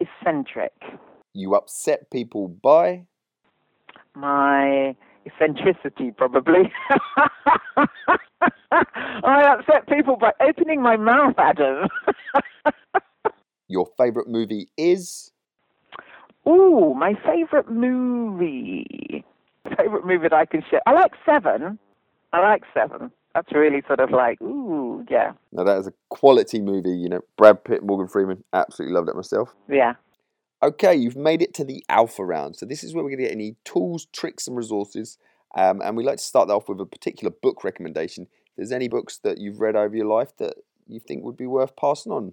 eccentric. 0.00 0.72
You 1.34 1.54
upset 1.54 2.10
people 2.10 2.48
by 2.48 3.06
my 4.14 4.94
eccentricity, 5.26 6.10
probably. 6.12 6.72
I 9.24 9.44
upset 9.52 9.88
people 9.88 10.16
by 10.16 10.32
opening 10.40 10.82
my 10.82 10.96
mouth, 10.96 11.34
Adam. 11.38 11.88
Your 13.68 13.86
favourite 13.96 14.28
movie 14.28 14.68
is? 14.76 15.30
Ooh, 16.46 16.94
my 16.94 17.14
favourite 17.24 17.70
movie. 17.70 19.24
Favourite 19.76 20.04
movie 20.04 20.28
that 20.28 20.32
I 20.32 20.44
can 20.44 20.62
share. 20.70 20.82
I 20.86 20.92
like 20.92 21.12
Seven. 21.24 21.78
I 22.32 22.40
like 22.40 22.62
Seven. 22.74 23.10
That's 23.34 23.50
really 23.52 23.82
sort 23.86 24.00
of 24.00 24.10
like, 24.10 24.40
ooh, 24.42 25.06
yeah. 25.10 25.32
Now 25.52 25.64
that 25.64 25.78
is 25.78 25.86
a 25.86 25.92
quality 26.10 26.60
movie. 26.60 26.90
You 26.90 27.08
know, 27.08 27.20
Brad 27.38 27.64
Pitt, 27.64 27.82
Morgan 27.82 28.08
Freeman. 28.08 28.44
Absolutely 28.52 28.94
loved 28.94 29.08
it 29.08 29.16
myself. 29.16 29.54
Yeah. 29.68 29.94
Okay, 30.62 30.94
you've 30.94 31.16
made 31.16 31.42
it 31.42 31.54
to 31.54 31.64
the 31.64 31.84
alpha 31.88 32.24
round. 32.24 32.54
So 32.56 32.64
this 32.66 32.84
is 32.84 32.94
where 32.94 33.02
we're 33.02 33.10
going 33.10 33.18
to 33.18 33.24
get 33.24 33.32
any 33.32 33.56
tools, 33.64 34.06
tricks, 34.12 34.46
and 34.46 34.56
resources. 34.56 35.18
Um, 35.56 35.80
and 35.82 35.96
we 35.96 36.04
like 36.04 36.18
to 36.18 36.22
start 36.22 36.48
that 36.48 36.54
off 36.54 36.68
with 36.68 36.80
a 36.80 36.86
particular 36.86 37.34
book 37.42 37.64
recommendation. 37.64 38.28
If 38.46 38.56
there's 38.56 38.72
any 38.72 38.88
books 38.88 39.18
that 39.24 39.38
you've 39.38 39.60
read 39.60 39.74
over 39.74 39.96
your 39.96 40.06
life 40.06 40.36
that 40.38 40.54
you 40.86 41.00
think 41.00 41.24
would 41.24 41.36
be 41.36 41.46
worth 41.46 41.74
passing 41.74 42.12
on. 42.12 42.32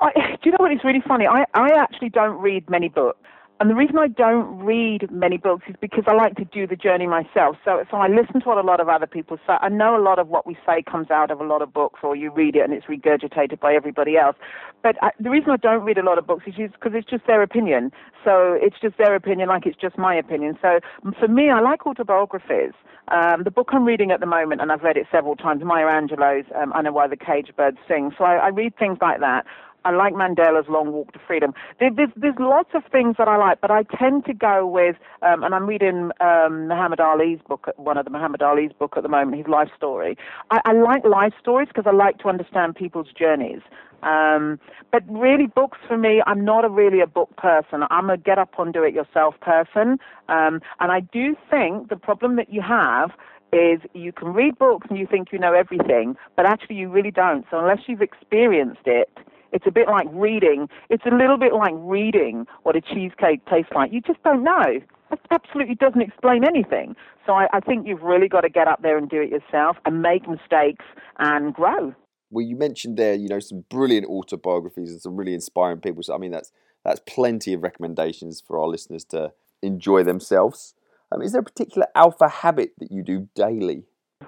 I, 0.00 0.12
do 0.14 0.38
you 0.44 0.50
know 0.52 0.58
what 0.58 0.72
is 0.72 0.80
really 0.84 1.02
funny? 1.06 1.26
I, 1.26 1.44
I 1.54 1.70
actually 1.76 2.10
don't 2.10 2.38
read 2.40 2.68
many 2.70 2.88
books. 2.88 3.18
And 3.58 3.70
the 3.70 3.74
reason 3.74 3.96
I 3.98 4.08
don't 4.08 4.58
read 4.58 5.10
many 5.10 5.38
books 5.38 5.64
is 5.66 5.76
because 5.80 6.04
I 6.06 6.12
like 6.12 6.34
to 6.36 6.44
do 6.44 6.66
the 6.66 6.76
journey 6.76 7.06
myself. 7.06 7.56
So, 7.64 7.84
so 7.90 7.96
I 7.96 8.06
listen 8.06 8.40
to 8.42 8.48
what 8.48 8.58
a 8.58 8.66
lot 8.66 8.80
of 8.80 8.90
other 8.90 9.06
people 9.06 9.38
say. 9.46 9.54
I 9.60 9.70
know 9.70 9.96
a 9.96 10.02
lot 10.02 10.18
of 10.18 10.28
what 10.28 10.46
we 10.46 10.58
say 10.66 10.82
comes 10.82 11.10
out 11.10 11.30
of 11.30 11.40
a 11.40 11.44
lot 11.44 11.62
of 11.62 11.72
books, 11.72 12.00
or 12.02 12.14
you 12.14 12.30
read 12.30 12.56
it 12.56 12.62
and 12.64 12.74
it's 12.74 12.84
regurgitated 12.84 13.58
by 13.58 13.74
everybody 13.74 14.18
else. 14.18 14.36
But 14.82 14.96
I, 15.02 15.10
the 15.18 15.30
reason 15.30 15.50
I 15.50 15.56
don't 15.56 15.84
read 15.84 15.96
a 15.96 16.02
lot 16.02 16.18
of 16.18 16.26
books 16.26 16.44
is 16.46 16.70
because 16.72 16.92
it's 16.94 17.08
just 17.08 17.26
their 17.26 17.42
opinion. 17.42 17.92
So 18.24 18.58
it's 18.60 18.76
just 18.78 18.98
their 18.98 19.14
opinion, 19.14 19.48
like 19.48 19.64
it's 19.64 19.80
just 19.80 19.96
my 19.96 20.14
opinion. 20.14 20.58
So 20.60 20.80
for 21.18 21.28
me, 21.28 21.48
I 21.48 21.60
like 21.60 21.86
autobiographies. 21.86 22.72
Um, 23.08 23.44
the 23.44 23.52
book 23.52 23.68
I'm 23.72 23.84
reading 23.84 24.10
at 24.10 24.20
the 24.20 24.26
moment, 24.26 24.60
and 24.60 24.72
I've 24.72 24.82
read 24.82 24.96
it 24.96 25.06
several 25.12 25.36
times, 25.36 25.62
Maya 25.64 25.86
Angelou's 25.86 26.46
um, 26.60 26.72
I 26.74 26.82
Know 26.82 26.92
Why 26.92 27.06
the 27.06 27.16
Cage 27.16 27.50
Birds 27.56 27.78
Sing. 27.88 28.10
So 28.18 28.24
I, 28.24 28.34
I 28.34 28.48
read 28.48 28.76
things 28.76 28.98
like 29.00 29.20
that. 29.20 29.46
I 29.86 29.92
like 29.92 30.14
Mandela's 30.14 30.68
Long 30.68 30.90
Walk 30.90 31.12
to 31.12 31.20
Freedom. 31.24 31.54
There, 31.78 31.90
there's, 31.94 32.10
there's 32.16 32.34
lots 32.40 32.70
of 32.74 32.82
things 32.90 33.14
that 33.18 33.28
I 33.28 33.36
like, 33.36 33.60
but 33.60 33.70
I 33.70 33.84
tend 33.84 34.24
to 34.24 34.34
go 34.34 34.66
with, 34.66 34.96
um, 35.22 35.44
and 35.44 35.54
I'm 35.54 35.66
reading 35.66 36.10
um, 36.20 36.66
Muhammad 36.66 36.98
Ali's 36.98 37.38
book, 37.46 37.68
one 37.76 37.96
of 37.96 38.04
the 38.04 38.10
Muhammad 38.10 38.42
Ali's 38.42 38.72
book 38.76 38.94
at 38.96 39.04
the 39.04 39.08
moment, 39.08 39.36
his 39.36 39.46
life 39.46 39.68
story. 39.76 40.18
I, 40.50 40.60
I 40.64 40.72
like 40.72 41.04
life 41.04 41.34
stories 41.40 41.68
because 41.68 41.84
I 41.86 41.94
like 41.94 42.18
to 42.18 42.28
understand 42.28 42.74
people's 42.74 43.06
journeys. 43.16 43.60
Um, 44.02 44.58
but 44.90 45.04
really, 45.08 45.46
books 45.46 45.78
for 45.86 45.96
me, 45.96 46.20
I'm 46.26 46.44
not 46.44 46.64
a, 46.64 46.68
really 46.68 47.00
a 47.00 47.06
book 47.06 47.36
person. 47.36 47.84
I'm 47.88 48.10
a 48.10 48.16
get 48.16 48.38
up 48.38 48.58
and 48.58 48.72
do 48.72 48.82
it 48.82 48.92
yourself 48.92 49.36
person. 49.40 49.98
Um, 50.28 50.60
and 50.80 50.90
I 50.90 50.98
do 51.00 51.36
think 51.48 51.90
the 51.90 51.96
problem 51.96 52.34
that 52.36 52.52
you 52.52 52.60
have 52.60 53.12
is 53.52 53.80
you 53.94 54.12
can 54.12 54.32
read 54.32 54.58
books 54.58 54.88
and 54.90 54.98
you 54.98 55.06
think 55.06 55.28
you 55.32 55.38
know 55.38 55.54
everything, 55.54 56.16
but 56.36 56.46
actually 56.46 56.76
you 56.76 56.90
really 56.90 57.12
don't. 57.12 57.46
So 57.50 57.58
unless 57.58 57.78
you've 57.86 58.02
experienced 58.02 58.86
it, 58.86 59.08
it's 59.52 59.66
a 59.66 59.70
bit 59.70 59.88
like 59.88 60.06
reading. 60.12 60.68
It's 60.90 61.04
a 61.06 61.14
little 61.14 61.38
bit 61.38 61.52
like 61.52 61.74
reading 61.76 62.46
what 62.62 62.76
a 62.76 62.80
cheesecake 62.80 63.44
tastes 63.46 63.72
like. 63.74 63.92
You 63.92 64.00
just 64.00 64.22
don't 64.22 64.44
know. 64.44 64.80
It 65.12 65.20
absolutely 65.30 65.76
doesn't 65.76 66.02
explain 66.02 66.44
anything. 66.44 66.96
So 67.26 67.32
I, 67.32 67.46
I 67.52 67.60
think 67.60 67.86
you've 67.86 68.02
really 68.02 68.28
got 68.28 68.40
to 68.40 68.48
get 68.48 68.66
up 68.68 68.82
there 68.82 68.98
and 68.98 69.08
do 69.08 69.20
it 69.20 69.30
yourself 69.30 69.76
and 69.84 70.02
make 70.02 70.28
mistakes 70.28 70.84
and 71.18 71.54
grow. 71.54 71.94
Well, 72.30 72.44
you 72.44 72.56
mentioned 72.56 72.96
there, 72.96 73.14
you 73.14 73.28
know, 73.28 73.38
some 73.38 73.64
brilliant 73.70 74.06
autobiographies 74.06 74.90
and 74.90 75.00
some 75.00 75.16
really 75.16 75.34
inspiring 75.34 75.80
people. 75.80 76.02
So 76.02 76.14
I 76.14 76.18
mean, 76.18 76.32
that's 76.32 76.50
that's 76.84 77.00
plenty 77.06 77.52
of 77.52 77.62
recommendations 77.62 78.40
for 78.40 78.58
our 78.58 78.66
listeners 78.66 79.04
to 79.06 79.32
enjoy 79.62 80.02
themselves. 80.02 80.74
Um, 81.12 81.22
is 81.22 81.32
there 81.32 81.40
a 81.40 81.44
particular 81.44 81.86
alpha 81.94 82.28
habit 82.28 82.72
that 82.78 82.90
you 82.90 83.02
do 83.02 83.28
daily? 83.34 83.84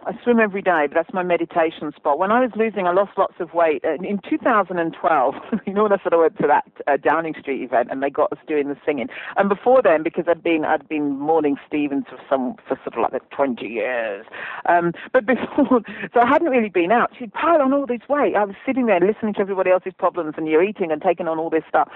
I 0.09 0.13
swim 0.23 0.39
every 0.39 0.61
day, 0.61 0.87
but 0.87 0.95
that's 0.95 1.15
my 1.15 1.23
meditation 1.23 1.93
spot. 1.97 2.19
When 2.19 2.31
I 2.31 2.41
was 2.41 2.51
losing, 2.57 2.87
I 2.87 2.93
lost 2.93 3.13
lots 3.17 3.35
of 3.41 3.55
weight. 3.55 3.83
In 3.85 4.21
2012, 4.29 5.35
you 5.67 5.73
know, 5.73 5.83
when 5.85 5.93
I 5.93 6.03
sort 6.03 6.13
of 6.13 6.21
went 6.21 6.37
to 6.39 6.47
that 6.47 6.65
uh, 6.87 6.97
Downing 6.97 7.35
Street 7.41 7.63
event, 7.63 7.89
and 7.91 8.03
they 8.03 8.11
got 8.11 8.31
us 8.33 8.39
doing 8.47 8.69
the 8.69 8.77
singing. 8.85 9.09
And 9.37 9.49
before 9.49 9.83
then, 9.83 10.03
because 10.03 10.25
I'd 10.29 10.43
been 10.43 10.65
I'd 10.65 10.89
been 10.89 11.19
mourning 11.19 11.57
Stevens 11.67 12.05
for 12.09 12.19
some 12.29 12.57
for 12.69 12.79
sort 12.85 12.97
of 12.97 13.13
like 13.13 13.31
20 13.31 13.67
years. 13.67 14.27
Um, 14.69 14.93
but 15.13 15.27
before, 15.33 15.81
so 16.13 16.21
I 16.21 16.27
hadn't 16.27 16.49
really 16.49 16.69
been 16.71 16.93
out. 16.93 17.13
She'd 17.19 17.33
piled 17.33 17.63
on 17.63 17.73
all 17.73 17.87
this 17.87 18.07
weight. 18.09 18.37
I 18.37 18.45
was 18.45 18.57
sitting 18.67 18.87
there 18.87 19.01
listening 19.01 19.35
to 19.35 19.41
everybody 19.41 19.71
else's 19.71 19.95
problems, 19.99 20.35
and 20.37 20.47
you're 20.49 20.63
eating 20.63 20.93
and 20.93 21.01
taking 21.01 21.29
on 21.29 21.39
all 21.39 21.51
this 21.51 21.65
stuff. 21.69 21.89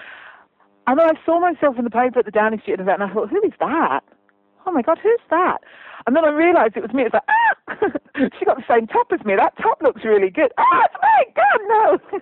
And 0.87 0.99
then 0.99 1.09
I 1.09 1.15
saw 1.25 1.41
myself 1.41 1.77
in 1.79 1.85
the 1.85 1.91
paper 1.91 2.21
at 2.21 2.25
the 2.25 2.31
Downing 2.31 2.61
Street 2.61 2.81
event, 2.81 3.03
and 3.03 3.11
I 3.11 3.15
thought, 3.15 3.29
who 3.29 3.41
is 3.45 3.53
that? 3.61 4.01
Oh 4.67 4.73
my 4.73 4.83
God, 4.83 4.99
who's 5.03 5.21
that? 5.31 5.59
And 6.07 6.17
then 6.17 6.25
I 6.25 6.31
realised 6.31 6.77
it 6.77 6.83
was 6.83 6.93
me. 6.93 7.03
It's 7.03 7.15
like, 7.15 7.23
ah, 7.29 7.52
she 8.39 8.45
got 8.45 8.57
the 8.57 8.65
same 8.69 8.87
top 8.87 9.09
as 9.13 9.25
me. 9.25 9.35
That 9.37 9.57
top 9.61 9.83
looks 9.83 10.05
really 10.05 10.31
good. 10.31 10.53
Ah, 10.59 10.85
it's 10.87 10.95
me. 11.03 11.35
God, 11.35 11.61
no. 11.69 12.21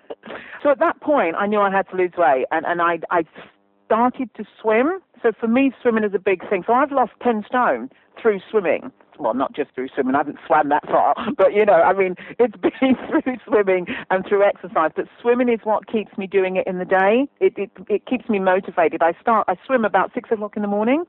so 0.62 0.70
at 0.70 0.79
that 0.79 1.01
point, 1.01 1.37
I 1.37 1.46
knew 1.46 1.61
I 1.61 1.70
had 1.70 1.88
to 1.90 1.96
lose 1.96 2.12
weight, 2.16 2.46
and 2.51 2.66
and 2.66 2.81
I 2.83 3.01
I 3.11 3.25
started 3.87 4.31
to 4.37 4.44
swim. 4.61 5.01
So 5.23 5.33
for 5.38 5.49
me, 5.49 5.73
swimming 5.83 6.05
is 6.05 6.14
a 6.14 6.18
big 6.18 6.49
thing. 6.49 6.64
So 6.66 6.73
I've 6.73 6.92
lost 6.92 7.12
ten 7.23 7.44
stone 7.46 7.90
through 8.20 8.40
swimming. 8.51 8.92
Well, 9.18 9.35
not 9.35 9.55
just 9.55 9.75
through 9.75 9.88
swimming. 9.94 10.14
I 10.14 10.18
haven't 10.18 10.38
swam 10.46 10.70
that 10.70 10.87
far, 10.87 11.14
but 11.37 11.53
you 11.53 11.66
know, 11.66 11.75
I 11.75 11.92
mean, 11.92 12.14
it's 12.38 12.57
been 12.57 12.96
through 13.11 13.37
swimming 13.46 13.87
and 14.11 14.25
through 14.27 14.42
exercise. 14.42 14.92
But 14.96 15.07
swimming 15.20 15.51
is 15.51 15.61
what 15.64 15.87
keeps 15.87 16.16
me 16.16 16.27
doing 16.27 16.57
it 16.57 16.66
in 16.66 16.79
the 16.79 16.87
day. 16.87 17.27
It 17.40 17.55
it, 17.59 17.70
it 17.88 18.07
keeps 18.07 18.29
me 18.29 18.38
motivated. 18.38 19.03
I 19.03 19.12
start. 19.20 19.46
I 19.49 19.57
swim 19.66 19.85
about 19.85 20.12
six 20.14 20.31
o'clock 20.33 20.57
in 20.57 20.62
the 20.62 20.68
morning. 20.68 21.05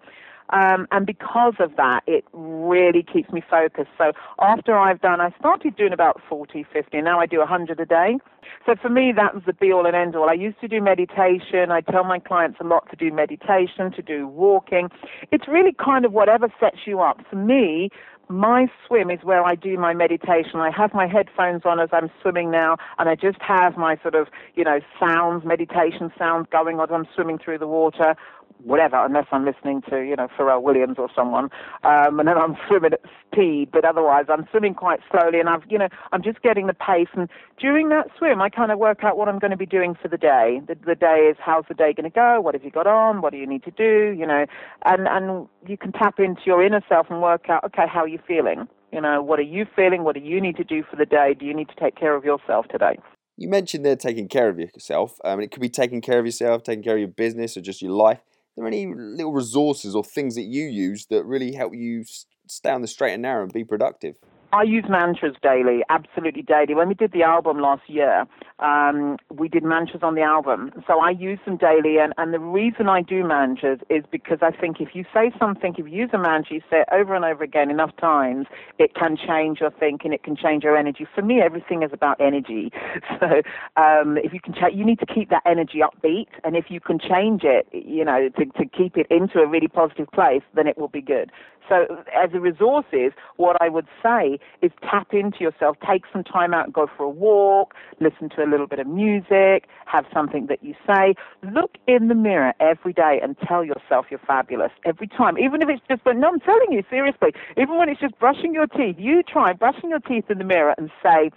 Um, 0.49 0.87
and 0.91 1.05
because 1.05 1.53
of 1.59 1.75
that, 1.77 2.03
it 2.07 2.25
really 2.33 3.03
keeps 3.03 3.31
me 3.31 3.41
focused. 3.49 3.91
So 3.97 4.11
after 4.39 4.77
I've 4.77 5.01
done, 5.01 5.21
I 5.21 5.33
started 5.39 5.75
doing 5.75 5.93
about 5.93 6.21
40, 6.27 6.65
50. 6.71 7.01
Now 7.01 7.19
I 7.19 7.25
do 7.25 7.39
100 7.39 7.79
a 7.79 7.85
day. 7.85 8.17
So 8.65 8.75
for 8.81 8.89
me, 8.89 9.13
that 9.15 9.33
was 9.33 9.43
the 9.45 9.53
be 9.53 9.71
all 9.71 9.85
and 9.85 9.95
end 9.95 10.15
all. 10.15 10.29
I 10.29 10.33
used 10.33 10.59
to 10.61 10.67
do 10.67 10.81
meditation. 10.81 11.71
I 11.71 11.81
tell 11.81 12.03
my 12.03 12.19
clients 12.19 12.57
a 12.59 12.63
lot 12.63 12.89
to 12.89 12.95
do 12.95 13.13
meditation, 13.13 13.91
to 13.93 14.01
do 14.01 14.27
walking. 14.27 14.89
It's 15.31 15.47
really 15.47 15.73
kind 15.73 16.05
of 16.05 16.11
whatever 16.11 16.47
sets 16.59 16.79
you 16.85 16.99
up. 17.01 17.19
For 17.29 17.37
me, 17.37 17.89
my 18.31 18.67
swim 18.87 19.11
is 19.11 19.19
where 19.23 19.43
I 19.43 19.55
do 19.55 19.77
my 19.77 19.93
meditation. 19.93 20.55
I 20.55 20.71
have 20.71 20.93
my 20.93 21.07
headphones 21.07 21.63
on 21.65 21.79
as 21.79 21.89
I'm 21.91 22.09
swimming 22.21 22.49
now, 22.49 22.77
and 22.97 23.09
I 23.09 23.15
just 23.15 23.41
have 23.41 23.77
my 23.77 23.97
sort 24.01 24.15
of, 24.15 24.27
you 24.55 24.63
know, 24.63 24.79
sounds, 24.99 25.43
meditation 25.45 26.11
sounds 26.17 26.47
going 26.51 26.79
on 26.79 26.89
as 26.89 26.93
I'm 26.93 27.07
swimming 27.13 27.37
through 27.37 27.57
the 27.57 27.67
water 27.67 28.15
whatever, 28.63 29.03
unless 29.05 29.25
I'm 29.31 29.45
listening 29.45 29.81
to, 29.89 30.01
you 30.01 30.15
know, 30.15 30.27
Pharrell 30.37 30.61
Williams 30.61 30.95
or 30.97 31.09
someone, 31.15 31.45
um, 31.83 32.19
and 32.19 32.27
then 32.27 32.37
I'm 32.37 32.55
swimming 32.67 32.93
at 32.93 33.01
speed. 33.31 33.69
But 33.71 33.85
otherwise, 33.85 34.25
I'm 34.29 34.45
swimming 34.51 34.73
quite 34.73 34.99
slowly, 35.09 35.39
and 35.39 35.49
I've, 35.49 35.63
you 35.69 35.77
know, 35.77 35.89
I'm 36.11 36.23
just 36.23 36.41
getting 36.41 36.67
the 36.67 36.73
pace. 36.73 37.09
And 37.13 37.29
during 37.59 37.89
that 37.89 38.07
swim, 38.17 38.41
I 38.41 38.49
kind 38.49 38.71
of 38.71 38.79
work 38.79 39.03
out 39.03 39.17
what 39.17 39.27
I'm 39.27 39.39
going 39.39 39.51
to 39.51 39.57
be 39.57 39.65
doing 39.65 39.95
for 40.01 40.07
the 40.07 40.17
day. 40.17 40.61
The, 40.67 40.75
the 40.85 40.95
day 40.95 41.29
is 41.29 41.37
how's 41.39 41.65
the 41.67 41.75
day 41.75 41.93
going 41.93 42.09
to 42.09 42.15
go? 42.15 42.41
What 42.41 42.55
have 42.55 42.63
you 42.63 42.71
got 42.71 42.87
on? 42.87 43.21
What 43.21 43.31
do 43.31 43.37
you 43.37 43.47
need 43.47 43.63
to 43.63 43.71
do? 43.71 44.15
You 44.17 44.25
know, 44.25 44.45
and 44.85 45.07
and 45.07 45.47
you 45.67 45.77
can 45.77 45.91
tap 45.91 46.19
into 46.19 46.41
your 46.45 46.63
inner 46.63 46.81
self 46.87 47.07
and 47.09 47.21
work 47.21 47.49
out, 47.49 47.63
okay, 47.65 47.85
how 47.87 48.01
are 48.01 48.07
you 48.07 48.19
feeling? 48.27 48.67
You 48.91 49.01
know, 49.01 49.21
what 49.21 49.39
are 49.39 49.43
you 49.43 49.65
feeling? 49.75 50.03
What 50.03 50.15
do 50.15 50.21
you 50.21 50.41
need 50.41 50.57
to 50.57 50.63
do 50.63 50.83
for 50.89 50.97
the 50.97 51.05
day? 51.05 51.33
Do 51.37 51.45
you 51.45 51.53
need 51.53 51.69
to 51.69 51.75
take 51.75 51.95
care 51.95 52.15
of 52.15 52.25
yourself 52.25 52.67
today? 52.67 52.97
You 53.37 53.49
mentioned 53.49 53.85
there 53.85 53.95
taking 53.95 54.27
care 54.27 54.49
of 54.49 54.59
yourself. 54.59 55.15
Um, 55.23 55.39
it 55.39 55.51
could 55.51 55.61
be 55.61 55.69
taking 55.69 56.01
care 56.01 56.19
of 56.19 56.25
yourself, 56.25 56.63
taking 56.63 56.83
care 56.83 56.95
of 56.95 56.99
your 56.99 57.07
business, 57.07 57.55
or 57.55 57.61
just 57.61 57.81
your 57.81 57.93
life 57.93 58.19
there 58.57 58.67
any 58.67 58.93
little 58.93 59.33
resources 59.33 59.95
or 59.95 60.03
things 60.03 60.35
that 60.35 60.43
you 60.43 60.65
use 60.65 61.05
that 61.07 61.23
really 61.25 61.53
help 61.53 61.73
you 61.73 62.03
stay 62.47 62.71
on 62.71 62.81
the 62.81 62.87
straight 62.87 63.13
and 63.13 63.21
narrow 63.21 63.43
and 63.43 63.53
be 63.53 63.63
productive? 63.63 64.15
I 64.53 64.63
use 64.63 64.83
mantras 64.89 65.35
daily, 65.41 65.81
absolutely 65.89 66.41
daily. 66.41 66.75
When 66.75 66.89
we 66.89 66.93
did 66.93 67.13
the 67.13 67.23
album 67.23 67.59
last 67.59 67.83
year, 67.87 68.25
um, 68.61 69.17
we 69.29 69.47
did 69.47 69.63
mantras 69.63 70.03
on 70.03 70.15
the 70.15 70.21
album. 70.21 70.71
So 70.87 70.99
I 70.99 71.09
use 71.11 71.39
them 71.45 71.57
daily. 71.57 71.97
And, 71.97 72.13
and 72.17 72.33
the 72.33 72.39
reason 72.39 72.87
I 72.87 73.01
do 73.01 73.23
mantras 73.23 73.79
is 73.89 74.03
because 74.11 74.39
I 74.41 74.51
think 74.51 74.79
if 74.79 74.89
you 74.93 75.03
say 75.13 75.31
something, 75.39 75.73
if 75.77 75.87
you 75.87 75.93
use 75.93 76.11
a 76.13 76.17
mantra, 76.17 76.55
you 76.55 76.61
say 76.69 76.81
it 76.81 76.87
over 76.91 77.15
and 77.15 77.25
over 77.25 77.43
again 77.43 77.69
enough 77.71 77.95
times, 77.97 78.47
it 78.77 78.93
can 78.95 79.17
change 79.17 79.59
your 79.59 79.71
thinking, 79.71 80.13
it 80.13 80.23
can 80.23 80.35
change 80.35 80.63
your 80.63 80.77
energy. 80.77 81.07
For 81.13 81.21
me, 81.21 81.41
everything 81.41 81.83
is 81.83 81.91
about 81.91 82.19
energy. 82.21 82.71
So 83.19 83.41
um, 83.75 84.17
if 84.17 84.33
you 84.33 84.39
can, 84.39 84.55
you 84.73 84.85
need 84.85 84.99
to 84.99 85.05
keep 85.05 85.29
that 85.29 85.43
energy 85.45 85.79
upbeat. 85.79 86.27
And 86.43 86.55
if 86.55 86.65
you 86.69 86.79
can 86.79 86.97
change 86.97 87.41
it, 87.43 87.67
you 87.71 88.03
know, 88.03 88.29
to, 88.29 88.45
to 88.45 88.65
keep 88.65 88.97
it 88.97 89.05
into 89.09 89.39
a 89.39 89.47
really 89.47 89.67
positive 89.67 90.07
place, 90.11 90.41
then 90.55 90.65
it 90.65 90.77
will 90.77 90.87
be 90.87 91.01
good. 91.01 91.31
So 91.69 92.03
as 92.13 92.31
a 92.33 92.39
resources, 92.39 93.13
what 93.37 93.55
I 93.61 93.69
would 93.69 93.87
say 94.03 94.39
is 94.61 94.71
tap 94.81 95.13
into 95.13 95.39
yourself, 95.39 95.77
take 95.87 96.03
some 96.11 96.23
time 96.23 96.53
out 96.53 96.73
go 96.73 96.87
for 96.97 97.03
a 97.03 97.09
walk, 97.09 97.73
listen 97.99 98.29
to 98.35 98.43
a 98.43 98.47
little 98.51 98.67
bit 98.67 98.79
of 98.79 98.87
music, 98.87 99.67
have 99.85 100.05
something 100.13 100.47
that 100.47 100.63
you 100.63 100.75
say. 100.85 101.15
Look 101.43 101.77
in 101.87 102.07
the 102.07 102.15
mirror 102.15 102.53
every 102.59 102.93
day 102.93 103.19
and 103.23 103.35
tell 103.47 103.63
yourself 103.63 104.07
you're 104.09 104.19
fabulous 104.27 104.71
every 104.85 105.07
time, 105.07 105.37
even 105.37 105.61
if 105.61 105.69
it's 105.69 105.81
just, 105.89 106.03
but 106.03 106.15
no, 106.15 106.27
I'm 106.29 106.39
telling 106.39 106.71
you 106.71 106.83
seriously, 106.89 107.31
even 107.57 107.77
when 107.77 107.89
it's 107.89 108.01
just 108.01 108.17
brushing 108.19 108.53
your 108.53 108.67
teeth, 108.67 108.97
you 108.99 109.23
try 109.23 109.53
brushing 109.53 109.89
your 109.89 109.99
teeth 109.99 110.25
in 110.29 110.37
the 110.37 110.43
mirror 110.43 110.75
and 110.77 110.91
say, 111.01 111.31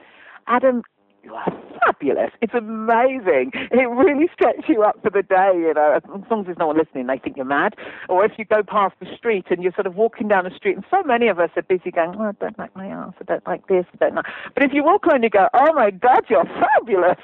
Adam, 0.47 0.83
you 1.25 1.35
are 1.35 1.53
fabulous. 1.85 2.31
It's 2.41 2.55
amazing. 2.55 3.53
It 3.71 3.89
really 3.89 4.29
stretches 4.33 4.65
you 4.69 4.83
up 4.83 5.01
for 5.03 5.11
the 5.11 5.23
day, 5.23 5.53
you 5.55 5.73
know. 5.75 5.93
As 5.97 6.03
long 6.31 6.41
as 6.41 6.47
there's 6.47 6.59
no 6.59 6.69
one 6.69 6.79
listening, 6.79 7.07
they 7.07 7.19
think 7.19 7.37
you're 7.37 7.45
mad. 7.45 7.75
Or 8.09 8.25
if 8.25 8.33
you 8.39 8.45
go 8.45 8.63
past 8.63 8.95
the 9.01 9.07
street 9.17 9.47
and 9.51 9.63
you're 9.63 9.73
sort 9.73 9.87
of 9.87 9.97
walking 9.97 10.29
down 10.29 10.45
the 10.45 10.55
street, 10.55 10.77
and 10.77 10.85
so 10.91 11.03
many 11.03 11.29
of 11.29 11.39
us 11.39 11.51
are 11.57 11.63
busy 11.63 11.91
going, 11.91 12.15
oh, 12.19 12.25
I 12.25 12.33
don't 12.33 12.59
like 12.59 12.75
my 12.77 12.87
ass, 12.87 13.15
I 13.21 13.25
don't 13.25 13.47
like 13.47 13.67
this, 13.69 13.85
I 13.95 13.97
don't 14.05 14.15
like. 14.17 14.27
But 14.55 14.65
if 14.65 14.73
you 14.73 14.85
walk 14.85 15.07
on 15.07 15.17
and 15.17 15.25
you 15.25 15.31
go, 15.31 15.49
oh 15.55 15.73
my 15.75 15.91
God, 15.91 16.25
you're 16.29 16.45
fabulous. 16.45 17.19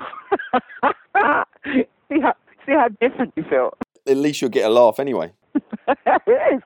see, 2.08 2.20
how, 2.20 2.34
see 2.66 2.72
how 2.72 2.88
different 3.00 3.32
you 3.36 3.44
feel. 3.44 3.76
At 4.06 4.16
least 4.16 4.40
you'll 4.40 4.50
get 4.50 4.66
a 4.66 4.72
laugh 4.72 4.98
anyway. 4.98 5.32
it 5.54 6.54
is 6.54 6.62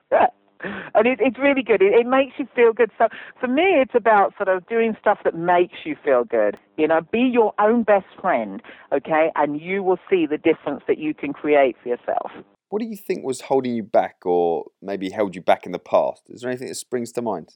and 0.93 1.07
it, 1.07 1.19
it's 1.21 1.37
really 1.37 1.63
good. 1.63 1.81
It, 1.81 1.93
it 1.93 2.07
makes 2.07 2.33
you 2.37 2.47
feel 2.55 2.73
good. 2.73 2.91
So 2.97 3.07
for 3.39 3.47
me, 3.47 3.63
it's 3.63 3.95
about 3.95 4.33
sort 4.37 4.49
of 4.49 4.67
doing 4.67 4.95
stuff 4.99 5.19
that 5.23 5.35
makes 5.35 5.77
you 5.85 5.95
feel 6.03 6.23
good. 6.23 6.57
You 6.77 6.87
know, 6.87 7.01
be 7.11 7.21
your 7.21 7.53
own 7.59 7.83
best 7.83 8.07
friend, 8.19 8.61
okay, 8.91 9.31
and 9.35 9.59
you 9.59 9.83
will 9.83 9.99
see 10.09 10.25
the 10.25 10.37
difference 10.37 10.83
that 10.87 10.97
you 10.97 11.13
can 11.13 11.33
create 11.33 11.75
for 11.81 11.89
yourself. 11.89 12.31
What 12.69 12.81
do 12.81 12.87
you 12.87 12.97
think 12.97 13.23
was 13.23 13.41
holding 13.41 13.75
you 13.75 13.83
back, 13.83 14.25
or 14.25 14.65
maybe 14.81 15.09
held 15.09 15.35
you 15.35 15.41
back 15.41 15.65
in 15.65 15.71
the 15.71 15.79
past? 15.79 16.23
Is 16.29 16.41
there 16.41 16.49
anything 16.49 16.67
that 16.67 16.75
springs 16.75 17.11
to 17.13 17.21
mind? 17.21 17.49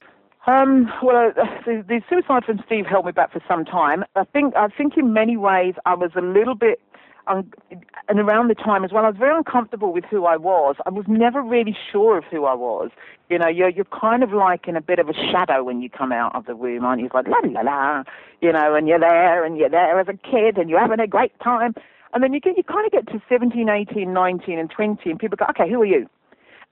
Um, 0.46 0.90
well, 1.02 1.32
uh, 1.36 1.44
the, 1.66 1.84
the 1.86 2.00
suicide 2.08 2.44
from 2.44 2.62
Steve 2.64 2.86
held 2.86 3.04
me 3.04 3.12
back 3.12 3.32
for 3.32 3.42
some 3.46 3.64
time. 3.64 4.04
I 4.16 4.24
think 4.24 4.56
I 4.56 4.68
think 4.68 4.96
in 4.96 5.12
many 5.12 5.36
ways 5.36 5.74
I 5.84 5.94
was 5.94 6.12
a 6.16 6.22
little 6.22 6.54
bit 6.54 6.80
um, 7.26 7.50
and 8.08 8.18
around 8.18 8.48
the 8.48 8.54
time 8.54 8.84
as 8.84 8.92
well, 8.92 9.04
I 9.04 9.08
was 9.08 9.18
very 9.18 9.36
uncomfortable 9.36 9.92
with 9.92 10.04
who 10.04 10.26
I 10.26 10.36
was. 10.36 10.76
I 10.86 10.90
was 10.90 11.04
never 11.08 11.42
really 11.42 11.76
sure 11.92 12.18
of 12.18 12.24
who 12.24 12.44
I 12.44 12.54
was. 12.54 12.90
You 13.28 13.38
know, 13.38 13.48
you're 13.48 13.68
you're 13.68 13.84
kind 13.84 14.22
of 14.22 14.32
like 14.32 14.66
in 14.66 14.76
a 14.76 14.80
bit 14.80 14.98
of 14.98 15.08
a 15.08 15.12
shadow 15.12 15.62
when 15.62 15.80
you 15.80 15.90
come 15.90 16.12
out 16.12 16.34
of 16.34 16.46
the 16.46 16.56
womb, 16.56 16.84
aren't 16.84 17.00
you? 17.00 17.06
It's 17.06 17.14
like 17.14 17.26
la 17.28 17.38
la 17.44 17.60
la, 17.60 18.04
you 18.40 18.52
know, 18.52 18.74
and 18.74 18.88
you're 18.88 18.98
there 18.98 19.44
and 19.44 19.56
you're 19.56 19.68
there 19.68 20.00
as 20.00 20.08
a 20.08 20.14
kid 20.14 20.58
and 20.58 20.68
you're 20.68 20.80
having 20.80 21.00
a 21.00 21.06
great 21.06 21.38
time, 21.40 21.74
and 22.12 22.22
then 22.22 22.32
you 22.32 22.40
get 22.40 22.56
you 22.56 22.64
kind 22.64 22.86
of 22.86 22.92
get 22.92 23.06
to 23.12 23.22
17, 23.28 23.68
18, 23.68 24.12
19, 24.12 24.58
and 24.58 24.70
20, 24.70 25.10
and 25.10 25.18
people 25.18 25.36
go, 25.36 25.46
okay, 25.50 25.70
who 25.70 25.82
are 25.82 25.86
you? 25.86 26.08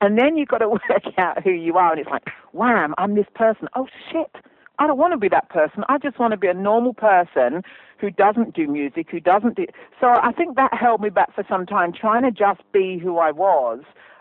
And 0.00 0.18
then 0.18 0.36
you've 0.36 0.48
got 0.48 0.58
to 0.58 0.68
work 0.68 0.82
out 1.18 1.42
who 1.42 1.50
you 1.50 1.76
are, 1.76 1.92
and 1.92 2.00
it's 2.00 2.10
like, 2.10 2.24
wham, 2.52 2.94
I'm 2.98 3.14
this 3.14 3.26
person. 3.34 3.68
Oh 3.76 3.86
shit, 4.10 4.34
I 4.78 4.86
don't 4.86 4.98
want 4.98 5.12
to 5.12 5.18
be 5.18 5.28
that 5.28 5.48
person. 5.50 5.84
I 5.88 5.98
just 5.98 6.18
want 6.18 6.32
to 6.32 6.36
be 6.36 6.46
a 6.46 6.54
normal 6.54 6.94
person 6.94 7.62
who 8.00 8.10
doesn't 8.10 8.54
do 8.54 8.68
music, 8.68 9.08
who 9.10 9.20
doesn't 9.20 9.56
do. 9.56 9.66
So 10.00 10.06
I 10.06 10.32
think 10.32 10.56
that 10.56 10.72
held 10.72 11.00
me 11.00 11.10
back 11.10 11.34
for 11.34 11.44
some 11.48 11.66
time. 11.66 11.92
Trying 11.92 12.22
to 12.22 12.30
just 12.30 12.60
be 12.72 12.98
who 12.98 13.18
I 13.18 13.32
was 13.32 13.80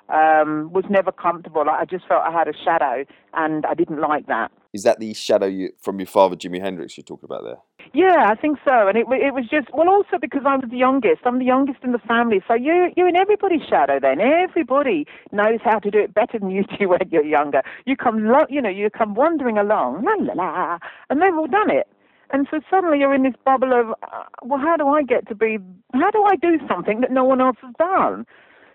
um, 0.09 0.71
was 0.73 0.85
never 0.89 1.11
comfortable. 1.11 1.63
I 1.69 1.85
just 1.85 2.07
felt 2.07 2.23
I 2.25 2.31
had 2.31 2.47
a 2.47 2.53
shadow, 2.65 3.05
and 3.33 3.65
I 3.65 3.73
didn't 3.75 4.01
like 4.01 4.25
that. 4.27 4.51
Is 4.77 4.83
that 4.83 4.99
the 4.99 5.13
shadow 5.15 5.47
you, 5.47 5.71
from 5.81 5.99
your 5.99 6.07
father, 6.07 6.35
Jimi 6.35 6.61
Hendrix, 6.61 6.97
you're 6.97 7.03
talking 7.03 7.25
about 7.31 7.43
there? 7.43 7.57
Yeah, 7.93 8.27
I 8.29 8.35
think 8.35 8.59
so. 8.67 8.87
And 8.87 8.97
it 8.97 9.07
it 9.09 9.33
was 9.33 9.45
just 9.49 9.69
well, 9.73 9.89
also 9.89 10.17
because 10.21 10.43
I 10.45 10.55
was 10.55 10.65
the 10.69 10.77
youngest. 10.77 11.21
I'm 11.25 11.39
the 11.39 11.45
youngest 11.45 11.79
in 11.83 11.93
the 11.93 11.99
family, 12.13 12.41
so 12.47 12.53
you 12.53 12.91
you're 12.95 13.07
in 13.09 13.15
everybody's 13.17 13.63
shadow. 13.67 13.99
Then 13.99 14.21
everybody 14.21 15.07
knows 15.31 15.61
how 15.63 15.79
to 15.79 15.89
do 15.91 15.99
it 15.99 16.13
better 16.13 16.37
than 16.39 16.51
you 16.51 16.63
do 16.79 16.89
when 16.89 17.01
you're 17.11 17.25
younger. 17.25 17.63
You 17.85 17.95
come, 17.97 18.25
lo- 18.25 18.45
you 18.49 18.61
know, 18.61 18.69
you 18.69 18.89
come 18.91 19.15
wandering 19.15 19.57
along, 19.57 20.05
la 20.05 20.13
la 20.19 20.33
la, 20.35 20.79
and 21.09 21.21
they've 21.21 21.35
all 21.35 21.47
done 21.47 21.71
it. 21.71 21.87
And 22.31 22.47
so 22.51 22.59
suddenly 22.69 22.99
you're 22.99 23.15
in 23.15 23.23
this 23.23 23.35
bubble 23.45 23.73
of, 23.73 23.91
uh, 24.03 24.25
well, 24.43 24.59
how 24.59 24.77
do 24.77 24.87
I 24.89 25.03
get 25.03 25.27
to 25.29 25.35
be? 25.35 25.57
How 25.93 26.11
do 26.11 26.23
I 26.23 26.35
do 26.35 26.59
something 26.67 27.01
that 27.01 27.11
no 27.11 27.23
one 27.23 27.41
else 27.41 27.57
has 27.63 27.73
done? 27.79 28.25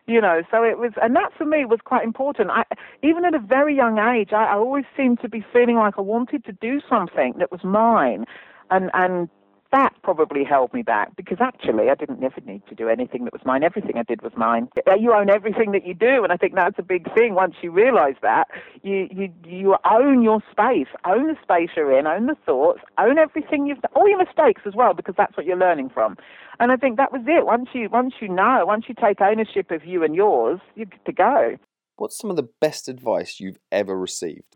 You 0.06 0.20
know 0.20 0.42
so 0.50 0.62
it 0.64 0.78
was 0.78 0.92
and 1.00 1.14
that 1.16 1.30
for 1.36 1.44
me 1.44 1.64
was 1.64 1.80
quite 1.84 2.04
important. 2.04 2.50
I 2.50 2.64
even 3.02 3.24
at 3.24 3.34
a 3.34 3.38
very 3.38 3.74
young 3.74 3.98
age 3.98 4.30
i, 4.32 4.44
I 4.44 4.54
always 4.54 4.84
seemed 4.96 5.20
to 5.20 5.28
be 5.28 5.44
feeling 5.52 5.76
like 5.76 5.94
i 5.98 6.00
wanted 6.00 6.44
to 6.44 6.52
do 6.52 6.80
something 6.88 7.34
that 7.38 7.50
was 7.52 7.62
mine 7.64 8.24
and 8.70 8.90
and 8.94 9.28
that 9.72 9.94
probably 10.02 10.44
held 10.44 10.72
me 10.72 10.82
back 10.82 11.16
because 11.16 11.38
actually 11.40 11.90
I 11.90 11.94
didn't 11.94 12.22
ever 12.22 12.40
need 12.44 12.62
to 12.68 12.74
do 12.74 12.88
anything 12.88 13.24
that 13.24 13.32
was 13.32 13.42
mine. 13.44 13.64
Everything 13.64 13.96
I 13.96 14.02
did 14.02 14.22
was 14.22 14.32
mine. 14.36 14.68
You 14.98 15.12
own 15.14 15.30
everything 15.30 15.72
that 15.72 15.86
you 15.86 15.94
do, 15.94 16.22
and 16.22 16.32
I 16.32 16.36
think 16.36 16.54
that's 16.54 16.78
a 16.78 16.82
big 16.82 17.12
thing. 17.14 17.34
Once 17.34 17.56
you 17.62 17.70
realise 17.70 18.16
that, 18.22 18.48
you 18.82 19.08
you 19.10 19.32
you 19.44 19.76
own 19.90 20.22
your 20.22 20.40
space, 20.50 20.88
own 21.04 21.28
the 21.28 21.36
space 21.42 21.70
you're 21.76 21.98
in, 21.98 22.06
own 22.06 22.26
the 22.26 22.36
thoughts, 22.46 22.80
own 22.98 23.18
everything 23.18 23.66
you've 23.66 23.80
done, 23.80 23.92
all 23.94 24.08
your 24.08 24.18
mistakes 24.18 24.62
as 24.66 24.74
well, 24.74 24.94
because 24.94 25.14
that's 25.16 25.36
what 25.36 25.46
you're 25.46 25.56
learning 25.56 25.88
from. 25.88 26.16
And 26.60 26.70
I 26.70 26.76
think 26.76 26.96
that 26.98 27.12
was 27.12 27.22
it. 27.26 27.46
Once 27.46 27.70
you 27.72 27.88
once 27.88 28.14
you 28.20 28.28
know, 28.28 28.64
once 28.66 28.84
you 28.88 28.94
take 28.94 29.20
ownership 29.20 29.70
of 29.70 29.84
you 29.84 30.04
and 30.04 30.14
yours, 30.14 30.60
you're 30.76 30.86
good 30.86 31.04
to 31.06 31.12
go. 31.12 31.56
What's 31.96 32.18
some 32.18 32.30
of 32.30 32.36
the 32.36 32.48
best 32.60 32.88
advice 32.88 33.40
you've 33.40 33.58
ever 33.70 33.98
received? 33.98 34.51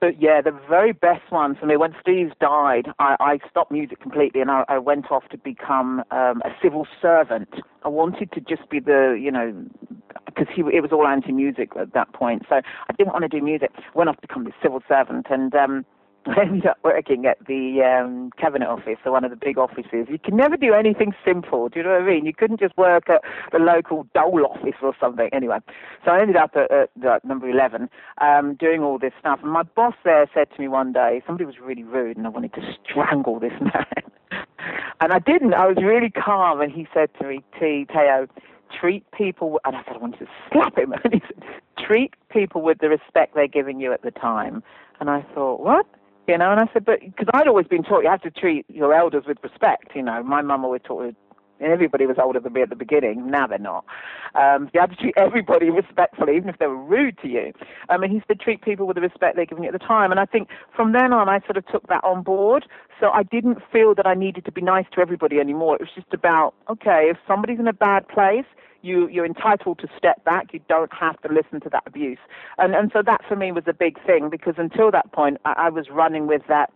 But 0.00 0.20
yeah, 0.20 0.40
the 0.40 0.58
very 0.68 0.92
best 0.92 1.30
one 1.30 1.54
for 1.54 1.66
me, 1.66 1.76
when 1.76 1.94
Steve 2.00 2.30
died, 2.40 2.86
I, 2.98 3.16
I 3.20 3.38
stopped 3.50 3.70
music 3.70 4.00
completely 4.00 4.40
and 4.40 4.50
I, 4.50 4.64
I 4.66 4.78
went 4.78 5.10
off 5.10 5.28
to 5.30 5.36
become 5.36 6.02
um, 6.10 6.40
a 6.42 6.50
civil 6.62 6.86
servant. 7.02 7.50
I 7.84 7.88
wanted 7.88 8.32
to 8.32 8.40
just 8.40 8.68
be 8.70 8.80
the, 8.80 9.18
you 9.20 9.30
know, 9.30 9.54
because 10.24 10.46
he 10.54 10.62
it 10.62 10.80
was 10.80 10.90
all 10.90 11.06
anti-music 11.06 11.72
at 11.78 11.92
that 11.92 12.12
point. 12.14 12.44
So 12.48 12.56
I 12.56 12.92
didn't 12.96 13.12
want 13.12 13.22
to 13.22 13.28
do 13.28 13.44
music. 13.44 13.70
Went 13.94 14.08
off 14.08 14.16
to 14.16 14.26
become 14.26 14.44
the 14.44 14.52
civil 14.62 14.82
servant 14.88 15.26
and 15.28 15.54
um, 15.54 15.84
I 16.26 16.42
ended 16.42 16.66
up 16.66 16.78
working 16.84 17.24
at 17.24 17.38
the 17.46 17.80
um, 17.82 18.30
cabinet 18.38 18.68
office, 18.68 18.96
so 19.02 19.12
one 19.12 19.24
of 19.24 19.30
the 19.30 19.36
big 19.36 19.56
offices. 19.56 20.06
You 20.08 20.18
can 20.22 20.36
never 20.36 20.56
do 20.56 20.74
anything 20.74 21.12
simple. 21.24 21.68
Do 21.68 21.78
you 21.78 21.84
know 21.84 21.92
what 21.92 22.02
I 22.02 22.06
mean? 22.06 22.26
You 22.26 22.34
couldn't 22.34 22.60
just 22.60 22.76
work 22.76 23.08
at 23.08 23.22
the 23.52 23.58
local 23.58 24.06
dole 24.14 24.44
office 24.46 24.76
or 24.82 24.94
something. 25.00 25.30
Anyway, 25.32 25.58
so 26.04 26.10
I 26.10 26.20
ended 26.20 26.36
up 26.36 26.52
at, 26.56 26.70
at, 26.70 26.90
at 27.04 27.24
number 27.24 27.48
11 27.48 27.88
um, 28.20 28.54
doing 28.54 28.82
all 28.82 28.98
this 28.98 29.12
stuff. 29.18 29.40
And 29.42 29.50
my 29.50 29.62
boss 29.62 29.94
there 30.04 30.28
said 30.34 30.48
to 30.54 30.60
me 30.60 30.68
one 30.68 30.92
day, 30.92 31.22
somebody 31.26 31.46
was 31.46 31.58
really 31.58 31.84
rude 31.84 32.16
and 32.16 32.26
I 32.26 32.30
wanted 32.30 32.52
to 32.54 32.60
strangle 32.84 33.40
this 33.40 33.52
man. 33.60 34.44
and 35.00 35.12
I 35.12 35.18
didn't. 35.20 35.54
I 35.54 35.66
was 35.66 35.78
really 35.82 36.10
calm. 36.10 36.60
And 36.60 36.70
he 36.70 36.86
said 36.92 37.08
to 37.20 37.26
me, 37.26 37.42
T, 37.58 37.86
Teo, 37.90 38.26
treat 38.78 39.10
people, 39.12 39.60
and 39.64 39.74
I 39.74 39.82
said 39.84 39.96
I 39.96 39.98
wanted 39.98 40.18
to 40.20 40.26
slap 40.52 40.76
him. 40.76 40.94
And 41.04 41.14
he 41.14 41.20
said, 41.20 41.42
treat 41.78 42.14
people 42.30 42.60
with 42.60 42.78
the 42.78 42.88
respect 42.88 43.34
they're 43.34 43.48
giving 43.48 43.80
you 43.80 43.92
at 43.92 44.02
the 44.02 44.10
time. 44.10 44.62
And 45.00 45.08
I 45.08 45.24
thought, 45.34 45.60
what? 45.60 45.86
You 46.30 46.38
know. 46.38 46.50
And 46.52 46.60
I 46.60 46.72
said, 46.72 46.84
but 46.84 47.00
because 47.00 47.28
I'd 47.34 47.48
always 47.48 47.66
been 47.66 47.82
taught 47.82 48.02
you 48.02 48.10
have 48.10 48.22
to 48.22 48.30
treat 48.30 48.64
your 48.68 48.94
elders 48.94 49.24
with 49.26 49.38
respect. 49.42 49.92
You 49.94 50.02
know, 50.02 50.22
my 50.22 50.42
mum 50.42 50.64
always 50.64 50.82
taught 50.84 51.14
Everybody 51.60 52.06
was 52.06 52.16
older 52.22 52.40
than 52.40 52.52
me 52.52 52.62
at 52.62 52.70
the 52.70 52.76
beginning. 52.76 53.30
Now 53.30 53.46
they're 53.46 53.58
not. 53.58 53.84
Um, 54.34 54.70
you 54.72 54.80
have 54.80 54.90
to 54.90 54.96
treat 54.96 55.14
everybody 55.16 55.70
respectfully, 55.70 56.36
even 56.36 56.48
if 56.48 56.58
they 56.58 56.66
were 56.66 56.82
rude 56.82 57.18
to 57.22 57.28
you. 57.28 57.52
I 57.88 57.98
mean, 57.98 58.10
he 58.10 58.20
to 58.30 58.34
treat 58.34 58.62
people 58.62 58.86
with 58.86 58.94
the 58.94 59.00
respect 59.00 59.36
they're 59.36 59.46
giving 59.46 59.64
you 59.64 59.70
at 59.70 59.78
the 59.78 59.84
time. 59.84 60.10
And 60.10 60.20
I 60.20 60.24
think 60.24 60.48
from 60.74 60.92
then 60.92 61.12
on, 61.12 61.28
I 61.28 61.40
sort 61.40 61.56
of 61.56 61.66
took 61.66 61.86
that 61.88 62.02
on 62.04 62.22
board. 62.22 62.66
So 63.00 63.10
I 63.10 63.22
didn't 63.24 63.58
feel 63.72 63.94
that 63.96 64.06
I 64.06 64.14
needed 64.14 64.44
to 64.44 64.52
be 64.52 64.60
nice 64.60 64.86
to 64.94 65.00
everybody 65.00 65.38
anymore. 65.40 65.76
It 65.76 65.80
was 65.80 65.90
just 65.94 66.12
about, 66.12 66.54
okay, 66.68 67.08
if 67.10 67.16
somebody's 67.26 67.58
in 67.58 67.66
a 67.66 67.72
bad 67.72 68.06
place, 68.08 68.44
you, 68.82 69.08
you're 69.08 69.26
entitled 69.26 69.78
to 69.80 69.88
step 69.96 70.24
back. 70.24 70.52
You 70.52 70.60
don't 70.68 70.92
have 70.92 71.20
to 71.22 71.28
listen 71.28 71.60
to 71.62 71.68
that 71.70 71.82
abuse. 71.86 72.18
And, 72.58 72.74
and 72.74 72.90
so 72.92 73.02
that 73.04 73.22
for 73.28 73.36
me 73.36 73.52
was 73.52 73.64
a 73.66 73.74
big 73.74 74.02
thing 74.06 74.30
because 74.30 74.54
until 74.56 74.90
that 74.92 75.12
point, 75.12 75.38
I, 75.44 75.54
I 75.56 75.70
was 75.70 75.90
running 75.90 76.26
with 76.26 76.42
that, 76.48 76.72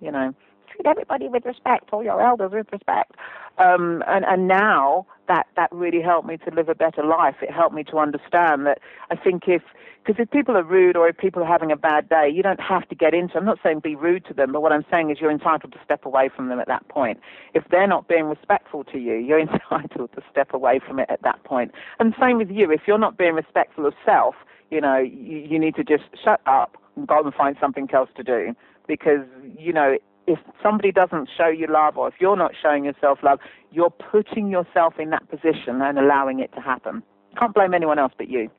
you 0.00 0.10
know, 0.10 0.34
treat 0.66 0.86
everybody 0.86 1.28
with 1.28 1.44
respect, 1.44 1.90
all 1.92 2.02
your 2.02 2.20
elders 2.20 2.52
with 2.52 2.66
respect. 2.72 3.12
Um, 3.58 4.02
and, 4.06 4.24
and 4.24 4.46
now 4.48 5.06
that, 5.28 5.46
that 5.56 5.70
really 5.72 6.02
helped 6.02 6.28
me 6.28 6.36
to 6.38 6.54
live 6.54 6.68
a 6.68 6.74
better 6.74 7.04
life. 7.04 7.36
It 7.42 7.50
helped 7.50 7.74
me 7.74 7.84
to 7.84 7.98
understand 7.98 8.66
that 8.66 8.78
I 9.10 9.16
think 9.16 9.44
if, 9.46 9.62
because 10.04 10.22
if 10.22 10.30
people 10.30 10.56
are 10.56 10.62
rude 10.62 10.96
or 10.96 11.08
if 11.08 11.16
people 11.16 11.42
are 11.42 11.46
having 11.46 11.72
a 11.72 11.76
bad 11.76 12.08
day, 12.08 12.30
you 12.32 12.42
don't 12.42 12.60
have 12.60 12.88
to 12.90 12.94
get 12.94 13.12
into, 13.12 13.36
I'm 13.36 13.44
not 13.44 13.58
saying 13.62 13.80
be 13.80 13.96
rude 13.96 14.24
to 14.26 14.34
them, 14.34 14.52
but 14.52 14.62
what 14.62 14.72
I'm 14.72 14.84
saying 14.90 15.10
is 15.10 15.18
you're 15.20 15.30
entitled 15.30 15.72
to 15.72 15.78
step 15.84 16.04
away 16.04 16.28
from 16.34 16.48
them 16.48 16.60
at 16.60 16.68
that 16.68 16.86
point. 16.88 17.20
If 17.54 17.64
they're 17.70 17.88
not 17.88 18.06
being 18.06 18.26
respectful 18.26 18.84
to 18.84 18.98
you, 18.98 19.14
you're 19.14 19.40
entitled 19.48 20.10
to 20.14 20.22
step 20.30 20.54
away 20.54 20.80
from 20.86 20.98
it 21.00 21.10
at 21.10 21.22
that 21.22 21.42
point. 21.44 21.72
And 21.98 22.14
same 22.20 22.38
with 22.38 22.50
you. 22.50 22.70
If 22.70 22.82
you're 22.86 22.98
not 22.98 23.16
being 23.16 23.34
respectful 23.34 23.86
of 23.86 23.94
self, 24.04 24.34
you 24.70 24.80
know, 24.80 24.98
you, 24.98 25.38
you 25.38 25.58
need 25.58 25.74
to 25.76 25.84
just 25.84 26.04
shut 26.22 26.40
up 26.46 26.76
and 26.96 27.06
go 27.06 27.22
and 27.22 27.34
find 27.34 27.56
something 27.60 27.88
else 27.92 28.10
to 28.16 28.22
do 28.22 28.54
because, 28.86 29.26
you 29.58 29.72
know, 29.72 29.96
if 30.26 30.38
somebody 30.62 30.92
doesn't 30.92 31.28
show 31.36 31.48
you 31.48 31.66
love 31.68 31.96
or 31.96 32.08
if 32.08 32.14
you're 32.20 32.36
not 32.36 32.52
showing 32.60 32.84
yourself 32.84 33.18
love, 33.22 33.38
you're 33.70 33.90
putting 33.90 34.50
yourself 34.50 34.94
in 34.98 35.10
that 35.10 35.28
position 35.28 35.80
and 35.80 35.98
allowing 35.98 36.40
it 36.40 36.52
to 36.54 36.60
happen. 36.60 37.02
Can't 37.38 37.54
blame 37.54 37.74
anyone 37.74 37.98
else 37.98 38.12
but 38.16 38.28
you. 38.28 38.50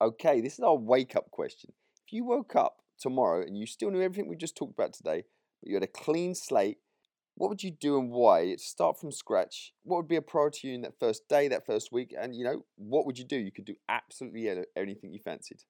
Okay, 0.00 0.40
this 0.40 0.54
is 0.54 0.60
our 0.60 0.76
wake 0.76 1.16
up 1.16 1.30
question. 1.30 1.72
If 2.06 2.12
you 2.12 2.24
woke 2.24 2.56
up 2.56 2.82
tomorrow 2.98 3.42
and 3.42 3.56
you 3.56 3.66
still 3.66 3.90
knew 3.90 4.02
everything 4.02 4.28
we 4.28 4.36
just 4.36 4.56
talked 4.56 4.72
about 4.72 4.92
today, 4.92 5.24
but 5.62 5.68
you 5.68 5.74
had 5.74 5.82
a 5.82 5.88
clean 5.88 6.34
slate, 6.34 6.78
what 7.36 7.48
would 7.48 7.62
you 7.62 7.70
do 7.70 7.98
and 7.98 8.10
why? 8.10 8.54
Start 8.56 9.00
from 9.00 9.10
scratch. 9.10 9.72
What 9.82 9.96
would 9.96 10.08
be 10.08 10.16
a 10.16 10.22
priority 10.22 10.74
in 10.74 10.82
that 10.82 10.98
first 11.00 11.28
day, 11.28 11.48
that 11.48 11.66
first 11.66 11.90
week? 11.90 12.14
And, 12.16 12.34
you 12.34 12.44
know, 12.44 12.64
what 12.76 13.06
would 13.06 13.18
you 13.18 13.24
do? 13.24 13.36
You 13.36 13.50
could 13.50 13.64
do 13.64 13.74
absolutely 13.88 14.48
anything 14.76 15.12
you 15.12 15.18
fancied. 15.18 15.62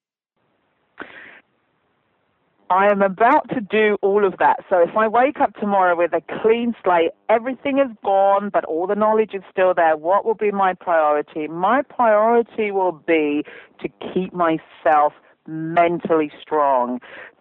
I 2.70 2.90
am 2.90 3.02
about 3.02 3.48
to 3.50 3.60
do 3.60 3.98
all 4.00 4.24
of 4.26 4.38
that. 4.38 4.60
So 4.70 4.78
if 4.78 4.96
I 4.96 5.06
wake 5.06 5.40
up 5.40 5.54
tomorrow 5.56 5.96
with 5.96 6.12
a 6.14 6.22
clean 6.42 6.74
slate, 6.82 7.10
everything 7.28 7.78
is 7.78 7.88
gone, 8.02 8.50
but 8.50 8.64
all 8.64 8.86
the 8.86 8.94
knowledge 8.94 9.34
is 9.34 9.42
still 9.50 9.74
there, 9.74 9.96
what 9.96 10.24
will 10.24 10.34
be 10.34 10.50
my 10.50 10.72
priority? 10.74 11.46
My 11.46 11.82
priority 11.82 12.70
will 12.70 12.92
be 12.92 13.44
to 13.80 13.88
keep 14.12 14.32
myself 14.32 15.12
mentally 15.46 16.30
strong, 16.40 17.00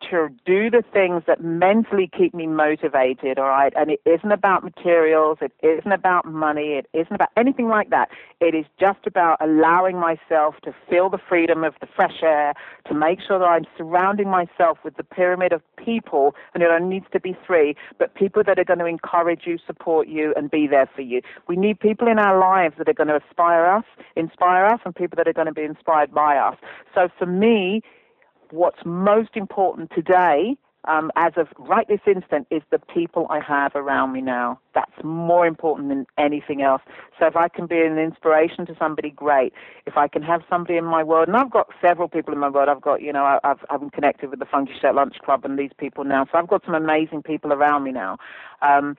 to 0.10 0.30
do 0.46 0.70
the 0.70 0.84
things 0.92 1.24
that 1.28 1.42
mentally 1.42 2.10
keep 2.16 2.34
me 2.34 2.46
motivated, 2.46 3.40
all 3.40 3.48
right? 3.48 3.74
And 3.76 3.90
it 3.92 4.02
isn't 4.06 4.32
about 4.32 4.64
materials, 4.64 5.38
it 5.42 5.54
isn't 5.62 5.92
about 5.92 6.26
money, 6.26 6.74
it 6.74 6.88
isn't 6.94 7.14
about 7.14 7.30
anything 7.38 7.70
like 7.70 7.90
that. 7.90 8.10
It 8.42 8.54
is 8.54 8.66
just 8.80 9.08
about 9.08 9.38
allowing 9.40 9.98
myself 9.98 10.56
to 10.64 10.76
feel 10.90 11.10
the 11.10 11.20
freedom 11.30 11.64
of 11.64 11.74
the 11.80 11.88
fresh 11.88 12.22
air, 12.22 12.54
to 12.88 12.94
make 12.94 13.20
sure 13.26 13.40
that 13.40 13.46
I'm 13.46 13.66
surrounding 13.78 14.30
myself 14.30 14.78
with 14.84 14.98
the 14.98 15.04
pyramid 15.04 15.54
of 15.54 15.62
people, 15.78 16.36
and 16.54 16.62
it 16.62 16.70
only 16.70 16.96
needs 16.96 17.06
to 17.14 17.20
be 17.20 17.38
three, 17.46 17.76
but 17.98 18.14
people 18.16 18.44
that 18.46 18.60
are 18.60 18.66
going 18.66 18.80
to 18.80 18.86
encourage 18.86 19.42
you, 19.46 19.58
support 19.66 20.08
you, 20.08 20.34
and 20.36 20.52
be 20.52 20.68
there 20.68 20.90
for 20.94 21.02
you. 21.02 21.22
We 21.48 21.56
need 21.56 21.80
people 21.80 22.08
in 22.08 22.20
our 22.20 22.38
lives 22.38 22.76
that 22.78 22.90
are 22.90 22.94
going 22.94 23.08
to 23.08 23.16
inspire 23.16 23.66
us, 23.66 23.86
inspire 24.16 24.66
us, 24.66 24.82
and 24.84 24.94
people 24.94 25.16
that 25.16 25.28
are 25.28 25.34
going 25.34 25.48
to 25.48 25.54
be 25.54 25.64
inspired 25.64 26.14
by 26.14 26.36
us. 26.36 26.58
So 26.94 27.08
for 27.18 27.26
me, 27.26 27.82
what's 28.54 28.86
most 28.86 29.32
important 29.36 29.92
today, 29.96 30.56
um, 30.88 31.12
as 31.16 31.34
of 31.38 31.48
right 31.58 31.88
this 31.88 32.02
instant, 32.06 32.46
is 32.52 32.62
the 32.72 32.78
people 32.94 33.26
I 33.30 33.40
have 33.40 33.72
around 33.76 34.14
me 34.14 34.22
now. 34.22 34.60
That's 34.76 34.92
more 35.04 35.48
important 35.48 35.90
than 35.90 36.06
anything 36.18 36.62
else. 36.62 36.82
So 37.20 37.26
if 37.26 37.36
I 37.36 37.48
can 37.48 37.66
be 37.68 37.80
an 37.82 37.98
inspiration 37.98 38.66
to 38.68 38.76
somebody, 38.78 39.10
great. 39.10 39.54
If 39.88 39.98
I 39.98 40.08
can 40.08 40.22
have 40.24 40.42
somebody 40.50 40.78
in 40.78 40.86
my 40.86 41.04
world, 41.04 41.30
and 41.30 41.38
I've 41.38 41.52
got 41.52 41.68
several 41.82 42.08
people 42.10 42.34
in 42.34 42.40
my 42.40 42.50
world. 42.50 42.70
I've 42.70 42.82
got, 42.82 43.02
you 43.02 43.12
know, 43.12 43.40
I've, 43.44 43.60
I'm 43.70 43.90
connected 43.90 44.30
with 44.30 44.40
the 44.40 44.46
Funky 44.46 44.74
Shirt 44.80 44.94
Lunch 44.94 45.16
Club 45.26 45.46
and 45.46 45.58
these 45.58 45.72
people 45.78 46.04
now. 46.04 46.26
So 46.32 46.38
I've 46.38 46.48
got 46.48 46.64
some 46.66 46.76
amazing 46.76 47.24
people 47.24 47.54
around 47.54 47.84
me 47.84 47.92
now. 47.92 48.18
Um, 48.62 48.98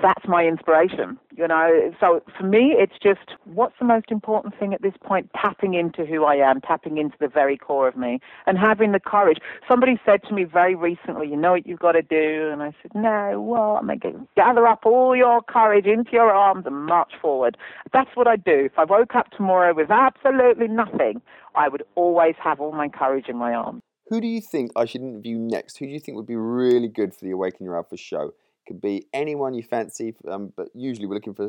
that's 0.00 0.26
my 0.26 0.44
inspiration, 0.44 1.18
you 1.36 1.46
know. 1.46 1.92
So 2.00 2.22
for 2.38 2.44
me, 2.44 2.74
it's 2.78 2.94
just 3.02 3.36
what's 3.44 3.74
the 3.78 3.84
most 3.84 4.10
important 4.10 4.58
thing 4.58 4.72
at 4.72 4.82
this 4.82 4.94
point? 5.04 5.30
Tapping 5.34 5.74
into 5.74 6.04
who 6.04 6.24
I 6.24 6.36
am, 6.36 6.60
tapping 6.60 6.98
into 6.98 7.16
the 7.20 7.28
very 7.28 7.56
core 7.56 7.88
of 7.88 7.96
me, 7.96 8.20
and 8.46 8.58
having 8.58 8.92
the 8.92 9.00
courage. 9.00 9.38
Somebody 9.68 10.00
said 10.06 10.22
to 10.28 10.34
me 10.34 10.44
very 10.44 10.74
recently, 10.74 11.28
"You 11.28 11.36
know 11.36 11.52
what 11.52 11.66
you've 11.66 11.80
got 11.80 11.92
to 11.92 12.02
do," 12.02 12.50
and 12.52 12.62
I 12.62 12.72
said, 12.82 12.94
"No, 12.94 13.40
what?" 13.40 13.80
I'm 13.80 13.86
like, 13.86 14.04
gather 14.36 14.66
up 14.66 14.86
all 14.86 15.16
your 15.16 15.42
courage 15.42 15.86
into 15.86 16.12
your 16.12 16.32
arms 16.32 16.66
and 16.66 16.86
march 16.86 17.12
forward. 17.20 17.56
That's 17.92 18.10
what 18.14 18.26
I 18.26 18.36
do. 18.36 18.66
If 18.66 18.78
I 18.78 18.84
woke 18.84 19.14
up 19.14 19.30
tomorrow 19.30 19.74
with 19.74 19.90
absolutely 19.90 20.68
nothing, 20.68 21.20
I 21.54 21.68
would 21.68 21.82
always 21.94 22.34
have 22.42 22.60
all 22.60 22.72
my 22.72 22.88
courage 22.88 23.28
in 23.28 23.36
my 23.36 23.52
arms. 23.54 23.82
Who 24.08 24.20
do 24.20 24.26
you 24.26 24.40
think 24.40 24.72
I 24.76 24.84
should 24.84 25.00
interview 25.00 25.38
next? 25.38 25.78
Who 25.78 25.86
do 25.86 25.92
you 25.92 26.00
think 26.00 26.16
would 26.16 26.26
be 26.26 26.36
really 26.36 26.88
good 26.88 27.14
for 27.14 27.24
the 27.24 27.30
Awaken 27.30 27.64
Your 27.64 27.76
Alpha 27.76 27.96
show? 27.96 28.34
Could 28.66 28.80
be 28.80 29.06
anyone 29.12 29.54
you 29.54 29.62
fancy, 29.62 30.14
um, 30.28 30.52
but 30.56 30.68
usually 30.74 31.06
we're 31.06 31.14
looking 31.14 31.34
for 31.34 31.48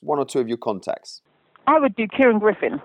one 0.00 0.18
or 0.18 0.24
two 0.24 0.40
of 0.40 0.48
your 0.48 0.56
contacts. 0.56 1.22
I 1.66 1.78
would 1.78 1.94
do 1.96 2.06
Kieran 2.08 2.38
Griffin. 2.38 2.80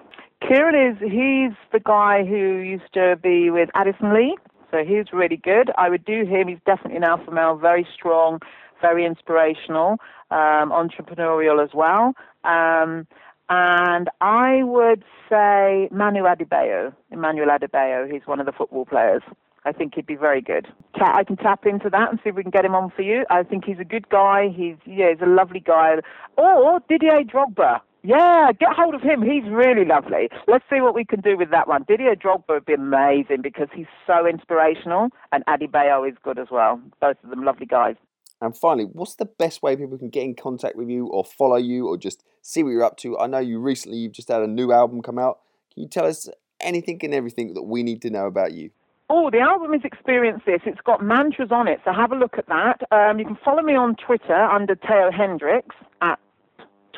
Kieran 0.47 0.75
is 0.75 0.97
he's 0.99 1.55
the 1.71 1.79
guy 1.79 2.25
who 2.25 2.57
used 2.57 2.93
to 2.93 3.17
be 3.21 3.49
with 3.49 3.69
Addison 3.75 4.13
Lee, 4.13 4.38
so 4.71 4.84
he's 4.84 5.13
really 5.13 5.38
good. 5.38 5.71
I 5.77 5.89
would 5.89 6.03
do 6.03 6.25
him. 6.25 6.47
He's 6.47 6.60
definitely 6.65 6.97
an 6.97 7.03
alpha 7.03 7.31
male, 7.31 7.55
very 7.55 7.88
strong, 7.93 8.39
very 8.81 9.05
inspirational, 9.05 9.97
um, 10.31 10.71
entrepreneurial 10.71 11.63
as 11.63 11.69
well. 11.73 12.13
Um, 12.43 13.07
and 13.49 14.10
I 14.21 14.63
would 14.63 15.03
say 15.29 15.89
Manu 15.91 16.23
Adebayor, 16.23 16.93
Emmanuel 17.12 17.49
Adebayor. 17.49 18.12
He's 18.12 18.25
one 18.25 18.39
of 18.39 18.45
the 18.45 18.53
football 18.53 18.86
players. 18.86 19.21
I 19.63 19.71
think 19.71 19.93
he'd 19.95 20.08
be 20.08 20.15
very 20.15 20.41
good. 20.41 20.67
I 20.95 21.24
can 21.24 21.38
tap 21.38 21.65
into 21.65 21.89
that 21.89 22.10
and 22.10 22.19
see 22.24 22.30
if 22.30 22.36
we 22.36 22.41
can 22.41 22.52
get 22.52 22.65
him 22.65 22.76
on 22.76 22.91
for 22.95 23.04
you. 23.04 23.26
I 23.30 23.43
think 23.43 23.65
he's 23.65 23.80
a 23.80 23.86
good 23.86 24.10
guy. 24.10 24.50
He's 24.50 24.76
yeah, 24.86 25.10
he's 25.12 25.21
a 25.21 25.30
lovely 25.30 25.60
guy. 25.60 25.95
Or 26.38 26.80
Didier 26.89 27.24
Drogba. 27.24 27.82
Yeah, 28.04 28.52
get 28.60 28.69
hold 28.76 28.95
of 28.95 29.02
him. 29.02 29.21
He's 29.21 29.43
really 29.52 29.86
lovely. 29.86 30.30
Let's 30.47 30.65
see 30.71 30.82
what 30.82 30.95
we 30.95 31.06
can 31.06 31.21
do 31.21 31.38
with 31.38 31.52
that 31.52 31.67
one. 31.67 31.86
Didier 31.88 32.15
Drogba 32.15 32.50
would 32.50 32.65
be 32.65 32.74
amazing 32.74 33.43
because 33.43 33.67
he's 33.76 33.86
so 34.08 34.26
inspirational, 34.26 35.10
and 35.32 35.45
Adebayor 35.45 36.10
is 36.10 36.15
good 36.24 36.39
as 36.39 36.47
well. 36.50 36.82
Both 37.00 37.17
of 37.24 37.30
them 37.30 37.43
lovely 37.43 37.67
guys. 37.67 37.95
And 38.41 38.58
finally, 38.58 38.86
what's 38.86 39.15
the 39.15 39.26
best 39.26 39.62
way 39.62 39.76
people 39.76 40.00
can 40.00 40.10
get 40.10 40.24
in 40.24 40.34
contact 40.34 40.76
with 40.76 40.89
you 40.89 41.06
or 41.08 41.24
follow 41.24 41.58
you 41.58 41.88
or 41.88 41.95
just 41.95 42.24
see 42.41 42.63
what 42.63 42.71
you're 42.71 42.84
up 42.84 42.97
to? 42.97 43.19
I 43.19 43.28
know 43.28 43.38
you 43.38 43.60
recently 43.60 44.00
you've 44.00 44.13
just 44.13 44.30
had 44.30 44.41
a 44.41 44.47
new 44.47 44.71
album 44.71 45.04
come 45.04 45.19
out. 45.19 45.39
Can 45.71 45.84
you 45.84 45.89
tell 45.89 46.06
us 46.06 46.28
anything 46.60 47.00
and 47.04 47.13
everything 47.13 47.54
that 47.54 47.62
we 47.62 47.84
need 47.84 48.02
to 48.02 48.10
know 48.10 48.26
about 48.26 48.54
you? 48.54 48.71
Oh, 49.13 49.30
the 49.30 49.39
album 49.39 49.74
is 49.74 49.82
Experience 49.84 50.41
This. 50.45 50.62
It's 50.65 50.80
got 50.86 51.04
mantras 51.04 51.50
on 51.52 51.67
it, 51.67 51.82
so 51.84 51.91
have 51.91 52.13
a 52.13 52.15
look 52.15 52.38
at 52.38 52.47
that. 52.47 52.80
Um, 52.93 53.19
you 53.19 53.26
can 53.26 53.38
follow 53.43 53.62
me 53.62 53.76
on 53.76 53.97
Twitter 53.97 54.41
under 54.41 54.74
Theo 54.74 55.12
Hendrix 55.12 55.76
at 56.02 56.17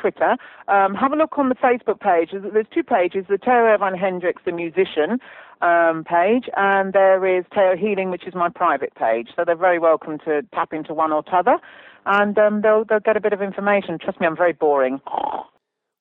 Twitter. 0.00 0.36
Um, 0.68 0.94
have 0.94 1.10
a 1.10 1.16
look 1.16 1.36
on 1.38 1.48
the 1.48 1.56
Facebook 1.56 1.98
page. 1.98 2.30
There's 2.32 2.68
two 2.72 2.84
pages: 2.84 3.24
the 3.28 3.36
Theo 3.36 3.66
Evan 3.66 3.98
Hendrix, 3.98 4.42
the 4.44 4.52
musician, 4.52 5.18
um, 5.60 6.04
page, 6.04 6.48
and 6.56 6.92
there 6.92 7.26
is 7.26 7.44
Theo 7.52 7.74
Healing, 7.76 8.12
which 8.12 8.28
is 8.28 8.34
my 8.36 8.48
private 8.48 8.94
page. 8.94 9.30
So 9.34 9.42
they're 9.44 9.56
very 9.56 9.80
welcome 9.80 10.18
to 10.24 10.42
tap 10.54 10.72
into 10.72 10.94
one 10.94 11.10
or 11.10 11.24
t'other, 11.24 11.58
and 12.06 12.38
um, 12.38 12.62
they'll 12.62 12.84
they'll 12.84 13.00
get 13.00 13.16
a 13.16 13.20
bit 13.20 13.32
of 13.32 13.42
information. 13.42 13.98
Trust 13.98 14.20
me, 14.20 14.28
I'm 14.28 14.36
very 14.36 14.52
boring. 14.52 15.00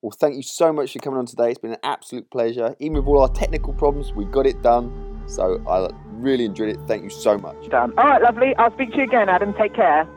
Well, 0.04 0.12
thank 0.12 0.36
you 0.36 0.44
so 0.44 0.72
much 0.72 0.94
for 0.94 1.00
coming 1.00 1.18
on 1.18 1.26
today. 1.26 1.50
It's 1.50 1.60
been 1.60 1.72
an 1.72 1.78
absolute 1.82 2.30
pleasure. 2.30 2.76
Even 2.80 2.98
with 2.98 3.08
all 3.08 3.22
our 3.22 3.30
technical 3.30 3.74
problems, 3.74 4.14
we 4.14 4.26
got 4.26 4.46
it 4.46 4.62
done. 4.62 5.10
So 5.28 5.64
I 5.66 5.88
really 6.24 6.46
enjoyed 6.46 6.70
it. 6.70 6.80
Thank 6.88 7.04
you 7.04 7.10
so 7.10 7.38
much. 7.38 7.70
Done. 7.70 7.94
All 7.98 8.06
right, 8.06 8.22
lovely. 8.22 8.56
I'll 8.58 8.74
speak 8.74 8.92
to 8.92 8.98
you 8.98 9.04
again, 9.04 9.30
Adam. 9.30 9.54
Take 9.54 9.74
care. 9.76 10.08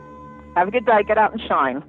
Have 0.55 0.69
a 0.69 0.71
good 0.71 0.85
day. 0.85 1.03
Get 1.07 1.17
out 1.17 1.31
and 1.33 1.41
shine. 1.41 1.83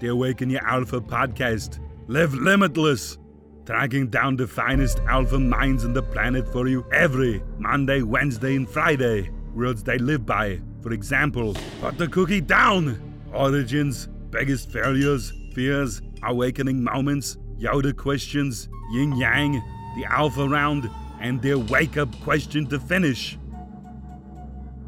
The 0.00 0.08
Awaken 0.08 0.50
Your 0.50 0.66
Alpha 0.66 1.00
podcast. 1.00 1.78
Live 2.08 2.34
limitless. 2.34 3.18
Tracking 3.64 4.08
down 4.08 4.34
the 4.36 4.48
finest 4.48 4.98
alpha 5.08 5.38
minds 5.38 5.84
on 5.84 5.92
the 5.92 6.02
planet 6.02 6.48
for 6.52 6.66
you 6.66 6.84
every 6.92 7.40
Monday, 7.58 8.02
Wednesday, 8.02 8.56
and 8.56 8.68
Friday. 8.68 9.30
Words 9.54 9.84
they 9.84 9.98
live 9.98 10.26
by. 10.26 10.60
For 10.82 10.92
example, 10.92 11.54
put 11.80 11.96
the 11.96 12.08
cookie 12.08 12.40
down. 12.40 13.00
Origins, 13.32 14.08
biggest 14.30 14.72
failures, 14.72 15.32
fears, 15.54 16.02
awakening 16.24 16.82
moments, 16.82 17.36
Yoda 17.58 17.96
questions, 17.96 18.68
yin 18.90 19.16
yang, 19.16 19.52
the 19.96 20.04
alpha 20.06 20.48
round, 20.48 20.90
and 21.22 21.40
their 21.40 21.58
wake 21.58 21.96
up 21.96 22.14
question 22.20 22.66
to 22.66 22.78
finish. 22.78 23.38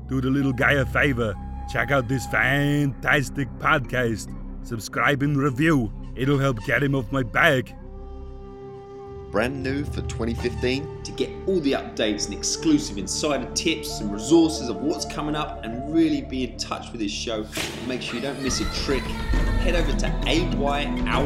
Do 0.08 0.20
the 0.20 0.28
little 0.28 0.52
guy 0.52 0.72
a 0.72 0.84
favor, 0.84 1.34
check 1.72 1.90
out 1.90 2.08
this 2.08 2.26
fantastic 2.26 3.48
podcast 3.58 4.28
subscribe 4.64 5.22
and 5.22 5.36
review. 5.36 5.92
It'll 6.16 6.38
help 6.38 6.64
get 6.64 6.82
him 6.82 6.94
off 6.94 7.12
my 7.12 7.22
back. 7.22 7.76
Brand 9.30 9.62
new 9.62 9.84
for 9.84 10.00
2015. 10.02 11.02
To 11.02 11.12
get 11.12 11.30
all 11.46 11.60
the 11.60 11.72
updates 11.72 12.26
and 12.26 12.34
exclusive 12.34 12.98
insider 12.98 13.50
tips 13.52 14.00
and 14.00 14.12
resources 14.12 14.68
of 14.68 14.76
what's 14.76 15.04
coming 15.04 15.34
up 15.34 15.64
and 15.64 15.92
really 15.92 16.22
be 16.22 16.44
in 16.44 16.56
touch 16.56 16.92
with 16.92 17.00
this 17.00 17.10
show, 17.10 17.44
make 17.86 18.00
sure 18.00 18.14
you 18.16 18.20
don't 18.20 18.40
miss 18.42 18.60
a 18.60 18.84
trick. 18.84 19.02
Head 19.62 19.74
over 19.74 19.92
to 19.92 20.06
ayalpha.com 20.26 21.24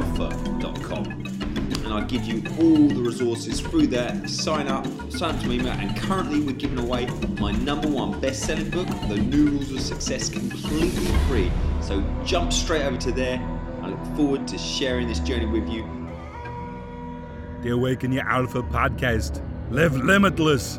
and 1.89 1.97
I'll 1.97 2.07
give 2.07 2.25
you 2.25 2.43
all 2.61 2.87
the 2.87 3.01
resources 3.01 3.63
through 3.63 3.87
there. 3.87 4.29
Sign 4.29 4.69
up, 4.69 4.87
sign 5.11 5.35
up 5.35 5.43
to 5.43 5.51
email, 5.51 5.73
and 5.73 5.97
currently 5.97 6.39
we're 6.43 6.53
giving 6.53 6.79
away 6.79 7.07
my 7.41 7.53
number 7.53 7.89
one 7.89 8.21
best-selling 8.21 8.69
book, 8.69 8.87
The 9.09 9.17
New 9.17 9.53
Rules 9.53 9.73
of 9.73 9.81
Success, 9.81 10.29
completely 10.29 11.07
free. 11.29 11.51
So 11.81 12.05
jump 12.27 12.53
straight 12.53 12.83
over 12.83 12.99
to 12.99 13.11
there. 13.11 13.39
I 13.81 13.89
look 13.89 14.17
forward 14.17 14.47
to 14.49 14.59
sharing 14.59 15.09
this 15.09 15.19
journey 15.21 15.47
with 15.47 15.67
you. 15.67 15.83
The 17.63 17.71
Awaken 17.71 18.13
Your 18.13 18.29
Alpha 18.29 18.63
podcast. 18.63 19.43
Live 19.71 19.97
limitless. 19.97 20.79